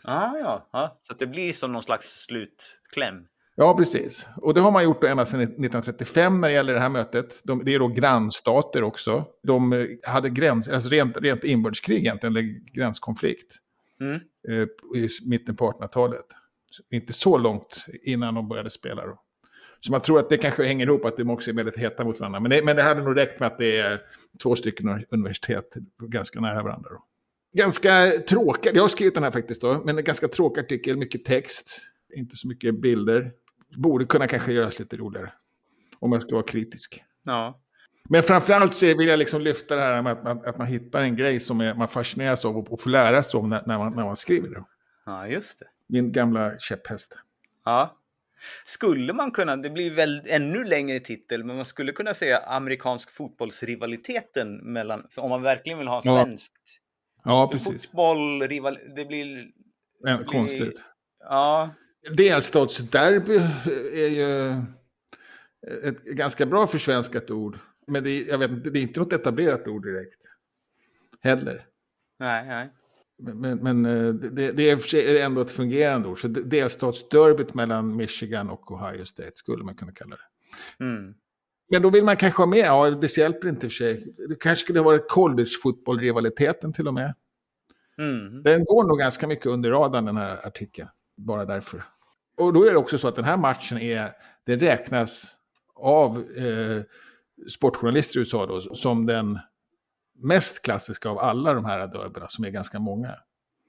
Ah, 0.04 0.36
ja, 0.36 0.68
ja, 0.72 0.98
så 1.00 1.12
att 1.12 1.18
det 1.18 1.26
blir 1.26 1.52
som 1.52 1.72
någon 1.72 1.82
slags 1.82 2.24
slutkläm. 2.24 3.26
Ja, 3.56 3.76
precis. 3.76 4.26
Och 4.36 4.54
det 4.54 4.60
har 4.60 4.70
man 4.70 4.84
gjort 4.84 5.04
ända 5.04 5.26
sedan 5.26 5.40
1935 5.40 6.40
när 6.40 6.48
det 6.48 6.54
gäller 6.54 6.74
det 6.74 6.80
här 6.80 6.88
mötet. 6.88 7.40
De, 7.44 7.64
det 7.64 7.74
är 7.74 7.78
då 7.78 7.88
grannstater 7.88 8.82
också. 8.82 9.24
De 9.42 9.72
eh, 9.72 9.86
hade 10.06 10.30
gräns, 10.30 10.68
alltså 10.68 10.88
rent, 10.88 11.16
rent 11.16 11.44
inbördeskrig 11.44 11.98
egentligen, 11.98 12.36
eller 12.36 12.74
gränskonflikt. 12.74 13.56
Mm. 14.00 14.20
Eh, 14.48 15.02
I 15.02 15.08
mitten 15.26 15.56
på 15.56 15.72
1800-talet. 15.72 16.26
Inte 16.90 17.12
så 17.12 17.38
långt 17.38 17.84
innan 18.02 18.34
de 18.34 18.48
började 18.48 18.70
spela 18.70 19.06
då. 19.06 19.23
Så 19.86 19.92
man 19.92 20.00
tror 20.00 20.18
att 20.18 20.30
det 20.30 20.36
kanske 20.36 20.64
hänger 20.64 20.86
ihop, 20.86 21.04
att 21.04 21.16
de 21.16 21.30
också 21.30 21.50
är 21.50 21.54
väldigt 21.54 21.78
heta 21.78 22.04
mot 22.04 22.20
varandra. 22.20 22.40
Men 22.40 22.50
det, 22.50 22.64
men 22.64 22.76
det 22.76 22.82
hade 22.82 23.02
nog 23.02 23.16
räckt 23.16 23.40
med 23.40 23.46
att 23.46 23.58
det 23.58 23.78
är 23.78 24.00
två 24.42 24.56
stycken 24.56 25.04
universitet 25.10 25.74
ganska 26.02 26.40
nära 26.40 26.62
varandra. 26.62 26.90
Då. 26.90 27.04
Ganska 27.52 28.10
tråkig, 28.28 28.76
jag 28.76 28.82
har 28.82 28.88
skrivit 28.88 29.14
den 29.14 29.22
här 29.22 29.30
faktiskt 29.30 29.62
då, 29.62 29.82
men 29.84 29.98
en 29.98 30.04
ganska 30.04 30.28
tråkig 30.28 30.60
artikel, 30.60 30.96
mycket 30.96 31.24
text, 31.24 31.80
inte 32.14 32.36
så 32.36 32.48
mycket 32.48 32.80
bilder. 32.80 33.32
Borde 33.76 34.04
kunna 34.04 34.26
kanske 34.26 34.52
göras 34.52 34.78
lite 34.78 34.96
roligare. 34.96 35.32
Om 35.98 36.12
jag 36.12 36.22
ska 36.22 36.34
vara 36.34 36.46
kritisk. 36.46 37.02
Ja. 37.24 37.60
Men 38.08 38.22
framförallt 38.22 38.76
så 38.76 38.86
vill 38.86 39.08
jag 39.08 39.18
liksom 39.18 39.42
lyfta 39.42 39.76
det 39.76 39.82
här 39.82 40.02
med 40.02 40.12
att 40.12 40.24
man, 40.24 40.44
att 40.46 40.58
man 40.58 40.66
hittar 40.66 41.02
en 41.02 41.16
grej 41.16 41.40
som 41.40 41.60
är, 41.60 41.74
man 41.74 41.88
fascineras 41.88 42.44
av 42.44 42.56
och 42.56 42.80
får 42.80 42.90
lära 42.90 43.22
sig 43.22 43.40
om 43.40 43.50
när, 43.50 43.62
när, 43.66 43.78
man, 43.78 43.96
när 43.96 44.04
man 44.04 44.16
skriver 44.16 44.48
det. 44.48 44.64
Ja, 45.06 45.26
just 45.28 45.58
det. 45.58 45.66
Min 45.88 46.12
gamla 46.12 46.58
käpphäst. 46.58 47.18
Ja. 47.64 48.00
Skulle 48.64 49.12
man 49.12 49.30
kunna, 49.30 49.56
det 49.56 49.70
blir 49.70 49.90
väl 49.90 50.22
ännu 50.26 50.64
längre 50.64 51.00
titel, 51.00 51.44
men 51.44 51.56
man 51.56 51.64
skulle 51.64 51.92
kunna 51.92 52.14
säga 52.14 52.38
amerikansk 52.38 53.10
fotbollsrivaliteten 53.10 54.72
mellan, 54.72 55.06
om 55.16 55.30
man 55.30 55.42
verkligen 55.42 55.78
vill 55.78 55.88
ha 55.88 56.02
svenskt. 56.02 56.80
Ja, 57.24 57.30
ja 57.30 57.48
precis. 57.52 57.82
Fotboll, 57.82 58.42
rival, 58.48 58.78
det 58.96 59.04
blir... 59.04 59.50
Ja, 60.00 60.16
blir, 60.16 60.26
konstigt. 60.26 60.82
Ja. 61.20 61.74
Delstatsderby 62.16 63.36
är 63.94 64.08
ju 64.08 64.50
ett 65.88 66.04
ganska 66.04 66.46
bra 66.46 66.66
försvenskat 66.66 67.30
ord. 67.30 67.58
Men 67.86 68.04
det 68.04 68.10
är, 68.10 68.28
jag 68.28 68.38
vet 68.38 68.64
det 68.64 68.78
är 68.78 68.82
inte 68.82 69.00
något 69.00 69.12
etablerat 69.12 69.68
ord 69.68 69.84
direkt. 69.84 70.20
Heller. 71.20 71.66
Nej, 72.18 72.46
nej. 72.46 72.70
Men, 73.18 73.58
men, 73.58 73.86
eh, 73.86 74.14
det, 74.14 74.52
det, 74.52 74.70
är 74.92 75.24
ändå 75.24 75.40
ett 75.40 75.50
fungerande 75.50 76.08
ord. 76.08 76.20
Så 76.20 76.28
delstatsderbyt 76.28 77.54
mellan 77.54 77.96
Michigan 77.96 78.50
och 78.50 78.72
Ohio 78.72 79.04
State 79.04 79.32
skulle 79.34 79.64
man 79.64 79.74
kunna 79.74 79.92
kalla 79.92 80.16
det. 80.16 80.84
Mm. 80.84 81.14
Men 81.70 81.82
då 81.82 81.90
vill 81.90 82.04
man 82.04 82.16
kanske 82.16 82.42
ha 82.42 82.46
med, 82.46 82.58
ja 82.58 82.90
det 82.90 83.16
hjälper 83.16 83.48
inte 83.48 83.66
i 83.66 83.68
och 83.68 83.72
för 83.72 83.76
sig. 83.76 84.14
Det 84.28 84.40
kanske 84.40 84.64
skulle 84.64 84.78
ha 84.78 84.84
varit 84.84 85.08
college-fotboll-rivaliteten 85.08 86.72
till 86.72 86.88
och 86.88 86.94
med. 86.94 87.14
Mm. 87.98 88.42
Den 88.42 88.64
går 88.64 88.84
nog 88.84 88.98
ganska 88.98 89.26
mycket 89.26 89.46
under 89.46 89.70
radarn 89.70 90.04
den 90.04 90.16
här 90.16 90.46
artikeln. 90.46 90.88
Bara 91.16 91.44
därför. 91.44 91.84
Och 92.36 92.52
då 92.52 92.64
är 92.64 92.70
det 92.70 92.76
också 92.76 92.98
så 92.98 93.08
att 93.08 93.16
den 93.16 93.24
här 93.24 93.36
matchen 93.36 93.78
är, 93.78 94.10
det 94.44 94.56
räknas 94.56 95.36
av 95.74 96.18
eh, 96.18 96.82
sportjournalister 97.48 98.16
i 98.16 98.20
USA 98.20 98.46
då, 98.46 98.60
som 98.60 99.06
den 99.06 99.38
mest 100.18 100.62
klassiska 100.62 101.08
av 101.08 101.18
alla 101.18 101.54
de 101.54 101.64
här 101.64 101.86
derbyna, 101.86 102.28
som 102.28 102.44
är 102.44 102.50
ganska 102.50 102.78
många. 102.78 103.14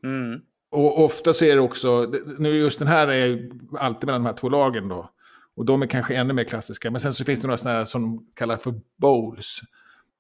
Mm. 0.03 0.41
Och 0.71 1.03
ofta 1.03 1.33
så 1.33 1.45
är 1.45 1.55
det 1.55 1.61
också, 1.61 2.13
nu 2.39 2.49
just 2.49 2.79
den 2.79 2.87
här 2.87 3.07
är 3.07 3.49
alltid 3.79 4.05
mellan 4.05 4.23
de 4.23 4.25
här 4.29 4.37
två 4.37 4.49
lagen 4.49 4.87
då. 4.87 5.09
Och 5.55 5.65
de 5.65 5.81
är 5.81 5.87
kanske 5.87 6.15
ännu 6.15 6.33
mer 6.33 6.43
klassiska. 6.43 6.91
Men 6.91 7.01
sen 7.01 7.13
så 7.13 7.25
finns 7.25 7.41
det 7.41 7.47
några 7.47 7.57
sådana 7.57 7.77
här 7.77 7.85
som 7.85 8.01
de 8.01 8.27
kallar 8.33 8.57
för 8.57 8.73
bowls. 8.97 9.61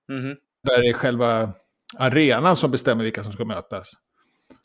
Mhm. 0.09 0.35
Där 0.63 0.81
det 0.81 0.89
är 0.89 0.93
själva 0.93 1.53
arenan 1.97 2.55
som 2.55 2.71
bestämmer 2.71 3.03
vilka 3.03 3.23
som 3.23 3.31
ska 3.31 3.45
mötas. 3.45 3.93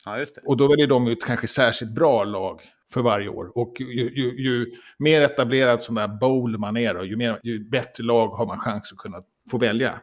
Ja. 0.05 0.25
Och 0.45 0.57
då 0.57 0.67
väljer 0.67 0.87
de 0.87 1.07
ut 1.07 1.25
kanske 1.25 1.47
särskilt 1.47 1.91
bra 1.91 2.23
lag 2.23 2.61
för 2.93 3.01
varje 3.01 3.29
år. 3.29 3.57
Och 3.57 3.75
ju, 3.79 4.13
ju, 4.15 4.43
ju 4.43 4.71
mer 4.97 5.21
etablerad 5.21 5.81
som 5.81 5.95
där 5.95 6.07
bowl 6.07 6.57
man 6.57 6.77
är, 6.77 6.93
då, 6.93 7.05
ju, 7.05 7.15
mer, 7.15 7.39
ju 7.43 7.69
bättre 7.69 8.03
lag 8.03 8.27
har 8.27 8.45
man 8.45 8.59
chans 8.59 8.91
att 8.91 8.97
kunna 8.97 9.17
få 9.51 9.57
välja. 9.57 10.01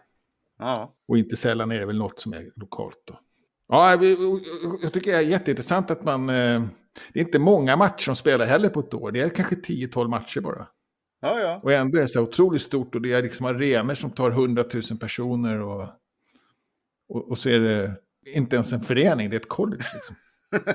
Ja. 0.59 0.95
Och 1.09 1.19
inte 1.19 1.37
sällan 1.37 1.73
är 1.73 1.79
det 1.81 1.87
väl 1.87 1.99
något 1.99 2.21
som 2.21 2.33
är 2.33 2.51
lokalt. 2.57 3.03
Då. 3.07 3.21
Ja, 3.69 3.91
jag 4.83 4.93
tycker 4.93 5.11
det 5.13 5.17
är 5.17 5.21
jätteintressant 5.23 5.91
att 5.91 6.05
man... 6.05 6.29
eh, 6.29 6.63
Det 7.13 7.21
är 7.21 7.25
inte 7.25 7.39
många 7.39 7.77
matcher 7.77 8.05
som 8.05 8.17
spelar 8.17 8.45
heller 8.47 8.69
på 8.69 8.81
ett 8.81 8.95
år. 8.95 9.13
Det 9.13 9.21
är 9.21 9.29
kanske 9.29 9.55
10-12 9.55 10.09
matcher 10.09 10.41
bara. 10.41 10.69
Ja, 11.21 11.41
ja. 11.41 11.61
Och 11.63 11.73
ändå 11.73 11.97
är 11.99 12.03
det 12.03 12.09
så 12.09 12.23
otroligt 12.23 12.63
stort 12.63 12.95
och 12.95 13.03
det 13.03 13.13
är 13.13 13.23
liksom 13.23 13.47
arenor 13.47 13.95
som 13.95 14.11
tar 14.11 14.31
100 14.31 14.65
000 14.91 14.99
personer. 15.01 15.61
Och, 15.61 15.83
och, 17.09 17.29
och 17.31 17.39
så 17.39 17.49
är 17.49 17.61
det 17.61 17.95
inte 18.35 18.57
ens 18.57 18.73
en 18.73 18.81
förening, 18.81 19.31
det 19.31 19.37
är 19.37 19.41
ett 19.41 19.49
college. 19.49 19.85
Liksom. 19.95 20.17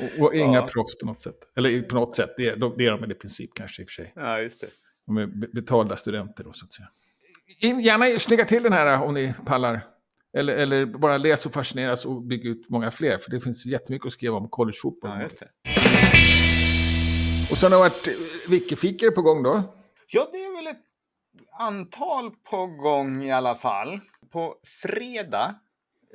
Och, 0.00 0.24
och 0.24 0.34
inga 0.34 0.54
Ja. 0.58 0.68
proffs 0.72 0.98
på 0.98 1.06
något 1.06 1.22
sätt. 1.22 1.36
Eller 1.56 1.82
på 1.82 1.94
något 1.94 2.16
sätt, 2.16 2.30
det 2.36 2.46
är, 2.48 2.56
de- 2.56 2.74
det 2.78 2.86
är 2.86 2.90
de 2.90 3.00
väl 3.00 3.12
i 3.12 3.14
princip 3.14 3.50
kanske 3.54 3.82
i 3.82 3.84
och 3.84 3.88
för 3.88 4.02
sig. 4.02 4.12
ja, 4.16 4.40
just 4.40 4.60
det. 4.60 4.66
De 5.06 5.16
är 5.16 5.26
be- 5.26 5.48
betalda 5.52 5.96
studenter 5.96 6.44
då 6.44 6.52
så 6.52 6.64
att 6.66 6.72
säga. 6.72 6.88
In, 7.60 7.80
gärna 7.80 8.18
snygga 8.18 8.44
till 8.44 8.62
den 8.62 8.72
här 8.72 9.02
om 9.02 9.14
ni 9.14 9.34
pallar. 9.46 9.80
Eller, 10.36 10.56
eller 10.56 10.86
bara 10.86 11.16
läs 11.16 11.46
och 11.46 11.52
fascineras 11.52 12.06
och 12.06 12.22
bygg 12.22 12.46
ut 12.46 12.68
många 12.68 12.90
fler. 12.90 13.18
För 13.18 13.30
det 13.30 13.40
finns 13.40 13.66
jättemycket 13.66 14.06
att 14.06 14.12
skriva 14.12 14.36
om 14.36 14.48
collegefotboll. 14.48 15.10
Ja, 15.10 15.22
just 15.22 15.38
det. 15.38 15.48
Och 17.50 17.58
sen 17.58 17.72
har 17.72 17.78
det 17.78 17.88
varit 17.88 18.08
eh, 18.08 18.14
wikifikor 18.50 19.10
på 19.10 19.22
gång 19.22 19.42
då. 19.42 19.62
Ja, 20.06 20.28
det 20.32 20.38
är 20.38 20.56
väl 20.56 20.66
ett 20.66 20.84
antal 21.58 22.30
på 22.30 22.66
gång 22.66 23.22
i 23.22 23.32
alla 23.32 23.54
fall. 23.54 24.00
På 24.32 24.56
fredag 24.82 25.54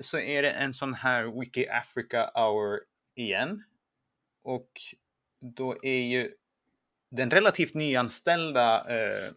så 0.01 0.19
är 0.19 0.41
det 0.41 0.51
en 0.51 0.73
sån 0.73 0.93
här 0.93 1.39
Wiki 1.39 1.67
Africa 1.67 2.31
Hour 2.35 2.79
igen. 3.15 3.63
Och 4.43 4.69
då 5.55 5.75
är 5.81 6.01
ju 6.01 6.31
den 7.11 7.31
relativt 7.31 7.73
nyanställda 7.73 8.77
eh, 8.89 9.33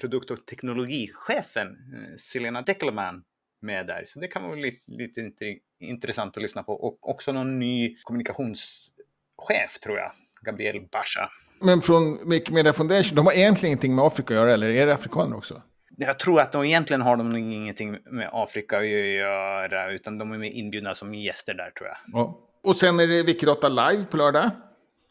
produkt 0.00 0.30
och 0.30 0.46
teknologichefen 0.46 1.66
eh, 1.68 2.16
Selena 2.18 2.62
Deckelman 2.62 3.22
med 3.62 3.86
där. 3.86 4.02
Så 4.06 4.20
det 4.20 4.28
kan 4.28 4.42
vara 4.42 4.54
lite, 4.54 4.82
lite 4.86 5.20
int- 5.20 5.58
intressant 5.80 6.36
att 6.36 6.42
lyssna 6.42 6.62
på. 6.62 6.72
Och 6.72 7.08
också 7.08 7.32
någon 7.32 7.58
ny 7.58 7.96
kommunikationschef 8.02 9.78
tror 9.82 9.98
jag. 9.98 10.12
Gabriel 10.42 10.80
Basha. 10.92 11.30
Men 11.60 11.80
från 11.80 12.30
Wikimedia 12.30 12.72
Foundation, 12.72 13.16
de 13.16 13.26
har 13.26 13.32
egentligen 13.32 13.70
ingenting 13.70 13.94
med 13.96 14.04
Afrika 14.04 14.34
att 14.34 14.40
göra, 14.40 14.52
eller 14.52 14.68
är 14.68 14.86
det 14.86 14.94
afrikaner 14.94 15.36
också? 15.36 15.62
Jag 15.96 16.18
tror 16.18 16.40
att 16.40 16.52
de 16.52 16.64
egentligen 16.64 17.02
har 17.02 17.16
de 17.16 17.36
ingenting 17.36 17.98
med 18.10 18.28
Afrika 18.32 18.78
att 18.78 18.86
göra, 18.86 19.92
utan 19.92 20.18
de 20.18 20.32
är 20.32 20.38
med 20.38 20.52
inbjudna 20.52 20.94
som 20.94 21.14
gäster 21.14 21.54
där 21.54 21.70
tror 21.70 21.88
jag. 21.88 21.96
Ja. 22.06 22.48
Och 22.62 22.76
sen 22.76 23.00
är 23.00 23.06
det 23.06 23.22
Wikidata 23.22 23.68
live 23.68 24.04
på 24.04 24.16
lördag. 24.16 24.50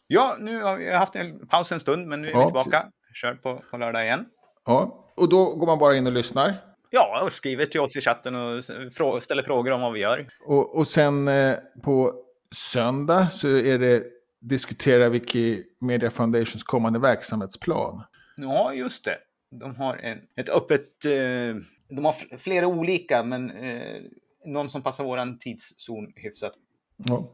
Ja, 0.06 0.36
nu 0.40 0.62
har 0.62 0.76
vi 0.78 0.90
haft 0.92 1.16
en 1.16 1.46
paus 1.48 1.72
en 1.72 1.80
stund, 1.80 2.06
men 2.08 2.22
nu 2.22 2.28
är 2.28 2.32
Ja, 2.32 2.40
vi 2.40 2.46
tillbaka. 2.46 2.86
Kör 3.14 3.34
på, 3.34 3.62
på 3.70 3.76
lördag 3.76 4.04
igen. 4.04 4.26
Ja. 4.66 5.08
Och 5.16 5.28
då 5.28 5.54
går 5.54 5.66
man 5.66 5.78
bara 5.78 5.96
in 5.96 6.06
och 6.06 6.12
lyssnar. 6.12 6.54
Ja, 6.90 7.22
och 7.26 7.32
skriver 7.32 7.66
till 7.66 7.80
oss 7.80 7.96
i 7.96 8.00
chatten 8.00 8.34
och 8.34 8.64
ställer 9.22 9.42
frågor 9.42 9.72
om 9.72 9.80
vad 9.80 9.92
vi 9.92 10.00
gör. 10.00 10.28
Och, 10.46 10.76
och 10.78 10.88
sen 10.88 11.28
eh, 11.28 11.54
på 11.84 12.14
söndag 12.54 13.28
så 13.30 13.48
är 13.48 13.78
det 13.78 14.02
diskutera 14.40 15.08
Wikimedia 15.08 16.10
Foundations 16.10 16.62
kommande 16.64 16.98
verksamhetsplan. 16.98 18.02
Ja, 18.36 18.72
just 18.74 19.04
det. 19.04 19.18
De 19.50 19.76
har 19.76 19.96
en, 19.96 20.18
ett 20.36 20.48
öppet... 20.48 21.04
Eh, 21.04 21.56
de 21.96 22.04
har 22.04 22.12
fl- 22.12 22.36
flera 22.36 22.66
olika, 22.66 23.22
men 23.22 23.50
eh, 23.50 24.00
någon 24.46 24.70
som 24.70 24.82
passar 24.82 25.04
våran 25.04 25.38
tidszon 25.38 26.12
hyfsat. 26.16 26.52
Ja, 26.96 27.30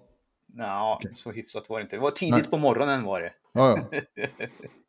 Ja, 0.57 0.97
Okej. 1.01 1.15
så 1.15 1.33
hyfsat 1.33 1.69
var 1.69 1.79
det 1.79 1.83
inte. 1.83 1.97
Det 1.97 2.01
var 2.03 2.11
tidigt 2.11 2.35
Nej. 2.35 2.51
på 2.51 2.57
morgonen 2.57 3.05
var 3.05 3.21
det. 3.21 3.33
ja, 3.53 3.79
ja. 3.93 3.99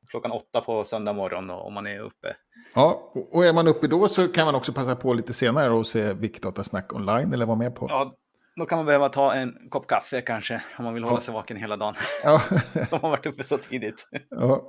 Klockan 0.09 0.31
åtta 0.31 0.61
på 0.61 0.83
söndag 0.83 1.13
morgon 1.13 1.49
om 1.49 1.73
man 1.73 1.87
är 1.87 1.99
uppe. 1.99 2.35
ja. 2.75 3.11
Och- 3.31 3.45
är 3.45 3.53
man 3.53 3.67
uppe 3.67 3.87
då 3.87 4.07
så 4.07 4.27
kan 4.27 4.45
man 4.45 4.55
också 4.55 4.73
passa 4.73 4.95
på 4.95 5.13
lite 5.13 5.33
senare 5.33 5.69
och 5.69 5.87
se 5.87 6.13
Wikidata 6.13 6.63
Snack 6.63 6.93
online 6.93 7.33
eller 7.33 7.45
vara 7.45 7.57
med 7.57 7.75
på. 7.75 7.85
Ja, 7.89 8.15
då 8.55 8.65
kan 8.65 8.77
man 8.77 8.85
behöva 8.85 9.09
ta 9.09 9.33
en 9.33 9.55
kopp 9.69 9.87
kaffe 9.87 10.21
kanske, 10.21 10.61
om 10.77 10.85
man 10.85 10.93
vill 10.93 11.03
hålla 11.03 11.17
Ja. 11.17 11.21
sig 11.21 11.33
vaken 11.33 11.57
hela 11.57 11.77
dagen. 11.77 11.95
Ja. 12.23 12.41
De 12.89 12.99
har 13.01 13.09
varit 13.09 13.25
uppe 13.25 13.43
så 13.43 13.57
tidigt. 13.57 14.05
ja. 14.29 14.61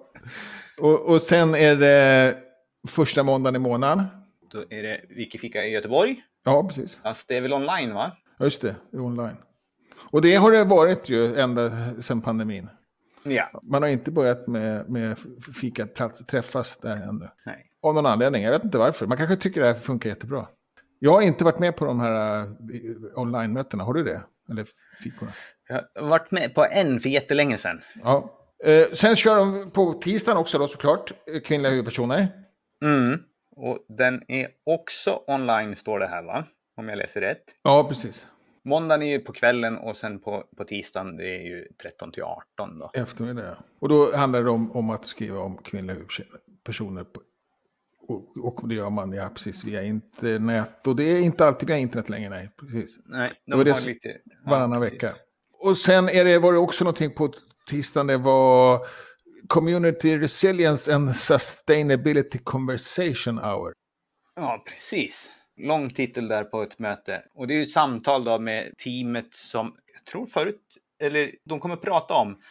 Och, 0.81 1.09
och 1.11 1.21
sen 1.23 1.55
är 1.55 1.77
det 1.77 2.37
första 2.89 3.23
måndagen 3.23 3.57
i 3.57 3.59
månaden. 3.59 4.05
Då 4.53 4.59
är 4.71 4.83
det 4.83 5.01
Wikifika 5.09 5.65
i 5.65 5.71
Göteborg. 5.71 6.23
Ja, 6.45 6.65
precis. 6.69 7.01
Fast 7.03 7.29
det 7.29 7.37
är 7.37 7.41
väl 7.41 7.53
online 7.53 7.95
va? 7.95 8.17
Ja, 8.39 8.45
just 8.45 8.63
det. 8.63 8.75
Det 8.91 8.97
är 8.97 9.01
online. 9.03 9.37
Och 10.13 10.23
det 10.23 10.35
har 10.35 10.53
det 10.53 10.65
varit 10.65 11.09
ju 11.09 11.37
ända 11.41 11.71
sedan 12.03 12.21
pandemin. 12.21 12.69
Ja. 13.23 13.61
Man 13.63 13.83
har 13.83 13.89
inte 13.89 14.11
börjat 14.11 14.47
med, 14.47 14.91
med 14.91 15.19
fikaplats, 15.61 16.27
träffas 16.27 16.77
där 16.77 16.97
ännu. 16.97 17.29
Nej. 17.47 17.67
Av 17.83 17.95
någon 17.95 18.07
anledning, 18.07 18.43
jag 18.43 18.51
vet 18.51 18.65
inte 18.65 18.79
varför. 18.79 19.07
Man 19.07 19.19
kanske 19.19 19.37
tycker 19.37 19.61
det 19.61 19.67
här 19.67 19.75
funkar 19.75 20.11
jättebra. 20.11 20.47
Jag 20.99 21.13
har 21.13 21.23
inte 21.23 21.45
varit 21.45 21.59
med 21.59 21.77
på 21.77 21.85
de 21.85 22.01
här 22.01 22.43
uh, 22.43 22.49
online-mötena, 23.15 23.85
har 23.85 23.95
du 23.95 24.05
det? 24.05 24.23
Eller 24.51 24.67
fikorna? 25.03 25.33
Jag 25.69 26.03
har 26.03 26.09
varit 26.09 26.31
med 26.31 26.55
på 26.55 26.67
en 26.71 27.01
för 27.01 27.09
jättelänge 27.09 27.57
sedan. 27.57 27.81
Ja. 28.03 28.37
Eh, 28.65 28.87
sen 28.93 29.17
kör 29.17 29.37
de 29.37 29.71
på 29.71 29.93
tisdagen 29.93 30.39
också 30.39 30.59
då 30.59 30.67
såklart, 30.67 31.13
kvinnliga 31.45 31.71
huvudpersoner. 31.71 32.29
Mm. 32.85 33.21
Och 33.57 33.79
den 33.99 34.23
är 34.29 34.49
också 34.67 35.23
online 35.27 35.77
står 35.77 35.99
det 35.99 36.07
här 36.07 36.23
va? 36.23 36.45
Om 36.77 36.89
jag 36.89 36.99
läser 36.99 37.21
rätt. 37.21 37.45
Ja, 37.63 37.87
precis. 37.89 38.27
Måndagen 38.65 39.03
är 39.03 39.07
ju 39.11 39.19
på 39.19 39.33
kvällen 39.33 39.79
och 39.79 39.97
sen 39.97 40.19
på, 40.21 40.45
på 40.57 40.65
tisdagen 40.65 41.17
det 41.17 41.25
är 41.37 41.43
ju 41.43 41.69
13 41.83 42.13
till 42.13 42.23
18 42.23 42.79
då. 42.79 42.91
Eftermiddag, 42.95 43.43
ja. 43.45 43.57
Och 43.79 43.89
då 43.89 44.17
handlar 44.17 44.43
det 44.43 44.51
om, 44.51 44.73
om 44.73 44.91
att 44.91 45.07
skriva 45.07 45.39
om 45.41 45.57
kvinnliga 45.59 45.97
huvudpersoner. 45.97 47.05
På, 47.05 47.21
och, 48.09 48.37
och 48.61 48.69
det 48.69 48.75
gör 48.75 48.91
man, 48.91 49.13
ja, 49.13 49.29
precis, 49.35 49.65
via 49.65 49.83
internet. 49.83 50.87
Och 50.87 50.97
det 50.97 51.05
är 51.05 51.21
inte 51.21 51.47
alltid 51.47 51.69
via 51.69 51.79
internet 51.79 52.09
längre, 52.09 52.29
nej. 52.31 52.51
Precis. 52.61 52.99
Nej, 53.05 53.31
de 53.47 53.57
var 53.59 53.65
det 53.65 53.71
har 53.71 53.79
s- 53.79 53.87
lite... 53.87 54.09
ja, 54.09 54.51
Varannan 54.51 54.81
precis. 54.81 54.95
vecka. 55.03 55.15
Och 55.59 55.77
sen 55.79 56.09
är 56.09 56.25
det, 56.25 56.39
var 56.39 56.53
det 56.53 56.59
också 56.59 56.85
någonting 56.85 57.11
på 57.15 57.33
tisdagen, 57.71 58.07
det 58.07 58.17
var 58.19 58.87
Community 59.49 60.19
Resilience 60.19 60.95
and 60.95 61.17
Sustainability 61.17 62.39
Conversation 62.39 63.39
Hour. 63.39 63.73
Ja, 64.37 64.65
precis. 64.67 65.33
Lång 65.63 65.91
titel 65.91 66.29
där 66.29 66.45
på 66.45 66.63
ett 66.63 66.79
möte. 66.79 67.23
Och 67.35 67.47
det 67.47 67.55
är 67.55 67.57
ju 67.57 67.63
ett 67.63 67.71
samtal 67.71 68.25
då 68.25 68.39
med 68.39 68.77
teamet 68.77 69.35
som, 69.35 69.77
jag 69.95 70.05
tror 70.05 70.27
förut, 70.27 70.79
eller 70.99 71.35
de 71.45 71.61
kommer 71.61 71.77
prata 71.77 72.15
om 72.15 72.43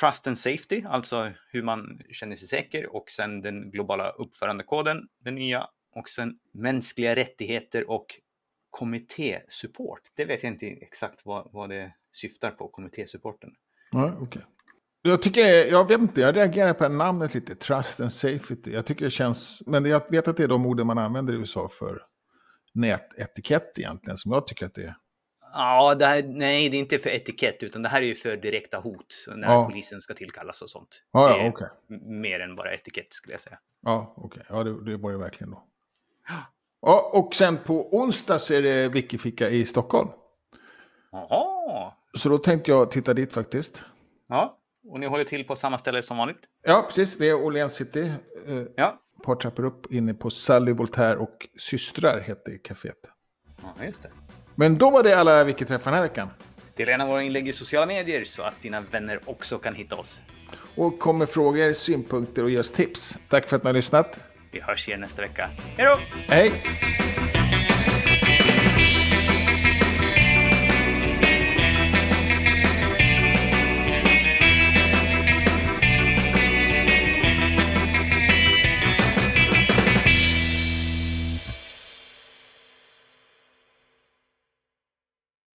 Trust 0.00 0.26
and 0.26 0.38
Safety, 0.38 0.82
alltså 0.86 1.30
hur 1.50 1.62
man 1.62 2.00
känner 2.10 2.36
sig 2.36 2.48
säker 2.48 2.96
och 2.96 3.10
sen 3.10 3.40
den 3.40 3.70
globala 3.70 4.10
uppförandekoden, 4.10 5.08
den 5.24 5.34
nya, 5.34 5.66
och 5.94 6.08
sen 6.08 6.38
mänskliga 6.52 7.16
rättigheter 7.16 7.90
och 7.90 8.06
kommittésupport. 8.70 10.00
Det 10.14 10.24
vet 10.24 10.42
jag 10.42 10.52
inte 10.52 10.66
exakt 10.66 11.26
vad, 11.26 11.48
vad 11.52 11.70
det 11.70 11.92
syftar 12.12 12.50
på, 12.50 12.68
kommittésupporten. 12.68 13.50
Ja, 13.90 14.12
okay. 14.20 14.42
Jag 15.02 15.22
tycker, 15.22 15.70
jag 15.70 15.88
vet 15.88 16.00
inte, 16.00 16.20
jag 16.20 16.36
reagerar 16.36 16.74
på 16.74 16.84
det 16.84 16.94
namnet 16.94 17.34
lite, 17.34 17.54
Trust 17.54 18.00
and 18.00 18.12
Safety. 18.12 18.72
Jag 18.72 18.86
tycker 18.86 19.04
det 19.04 19.10
känns, 19.10 19.62
men 19.66 19.84
jag 19.84 20.10
vet 20.10 20.28
att 20.28 20.36
det 20.36 20.44
är 20.44 20.48
de 20.48 20.66
orden 20.66 20.86
man 20.86 20.98
använder 20.98 21.34
i 21.34 21.36
USA 21.36 21.68
för 21.68 22.02
nätetikett 22.74 23.78
egentligen, 23.78 24.16
som 24.16 24.32
jag 24.32 24.46
tycker 24.46 24.66
att 24.66 24.74
det 24.74 24.82
är. 24.82 24.94
Ja, 25.54 25.94
det 25.94 26.06
här, 26.06 26.22
nej, 26.22 26.68
det 26.68 26.76
är 26.76 26.78
inte 26.78 26.98
för 26.98 27.10
etikett, 27.10 27.62
utan 27.62 27.82
det 27.82 27.88
här 27.88 28.02
är 28.02 28.06
ju 28.06 28.14
för 28.14 28.36
direkta 28.36 28.78
hot 28.78 29.24
när 29.36 29.48
Ja. 29.52 29.66
polisen 29.66 30.00
ska 30.00 30.14
tillkallas 30.14 30.62
och 30.62 30.70
sånt. 30.70 31.02
Ja, 31.12 31.52
ja, 31.58 31.68
m- 31.90 32.20
Mer 32.20 32.40
än 32.40 32.56
bara 32.56 32.74
etikett 32.74 33.12
skulle 33.12 33.34
jag 33.34 33.40
säga. 33.40 33.58
Ja, 33.82 34.14
okej. 34.16 34.42
Ja, 34.48 34.64
det, 34.64 34.84
det 34.84 34.96
var 34.96 35.12
det 35.12 35.18
verkligen 35.18 35.50
då. 35.50 35.64
Ja, 36.82 37.10
och 37.14 37.34
sen 37.34 37.56
på 37.58 37.96
onsdag 37.96 38.38
så 38.38 38.54
är 38.54 38.62
det 38.62 38.88
Wikifika 38.88 39.48
i 39.48 39.64
Stockholm. 39.64 40.08
Jaha! 41.12 41.92
Så 42.14 42.28
då 42.28 42.38
tänkte 42.38 42.70
jag 42.70 42.90
titta 42.90 43.14
dit 43.14 43.32
faktiskt. 43.32 43.82
Ja, 44.28 44.58
och 44.88 45.00
ni 45.00 45.06
håller 45.06 45.24
till 45.24 45.44
på 45.46 45.56
samma 45.56 45.78
ställe 45.78 46.02
som 46.02 46.16
vanligt? 46.16 46.40
Ja, 46.62 46.84
precis. 46.88 47.18
Det 47.18 47.28
är 47.28 47.34
Åhléns 47.34 47.74
City. 47.74 48.00
Eh, 48.46 48.62
Ja, 48.76 49.01
par 49.22 49.34
trappor 49.34 49.64
upp 49.64 49.92
inne 49.92 50.14
på 50.14 50.30
Sally 50.30 50.72
Voltaire 50.72 51.16
och 51.16 51.48
systrar 51.58 52.20
heter 52.20 52.58
kaféet. 52.64 52.96
ja 53.78 53.84
just 53.84 54.02
det. 54.02 54.10
Men 54.54 54.74
då 54.78 54.90
var 54.90 55.02
det 55.02 55.18
alla 55.18 55.44
Wiki-träffar 55.44 55.90
den 55.90 55.94
här 55.94 56.02
veckan. 56.08 56.28
Dela 56.76 56.90
gärna 56.90 57.06
våra 57.06 57.22
inlägg 57.22 57.48
i 57.48 57.52
sociala 57.52 57.86
medier 57.86 58.24
så 58.24 58.42
att 58.42 58.62
dina 58.62 58.80
vänner 58.80 59.20
också 59.24 59.58
kan 59.58 59.74
hitta 59.74 59.96
oss. 59.96 60.20
Och 60.76 60.98
kom 60.98 61.18
med 61.18 61.28
frågor, 61.28 61.72
synpunkter 61.72 62.44
och 62.44 62.50
ge 62.50 62.58
oss 62.58 62.70
tips. 62.70 63.18
Tack 63.28 63.48
för 63.48 63.56
att 63.56 63.64
ni 63.64 63.68
har 63.68 63.74
lyssnat. 63.74 64.20
Vi 64.52 64.60
hörs 64.60 64.88
igen 64.88 65.00
nästa 65.00 65.22
vecka. 65.22 65.50
Hej 65.76 65.86
då! 65.86 65.98
Hej! 66.28 66.52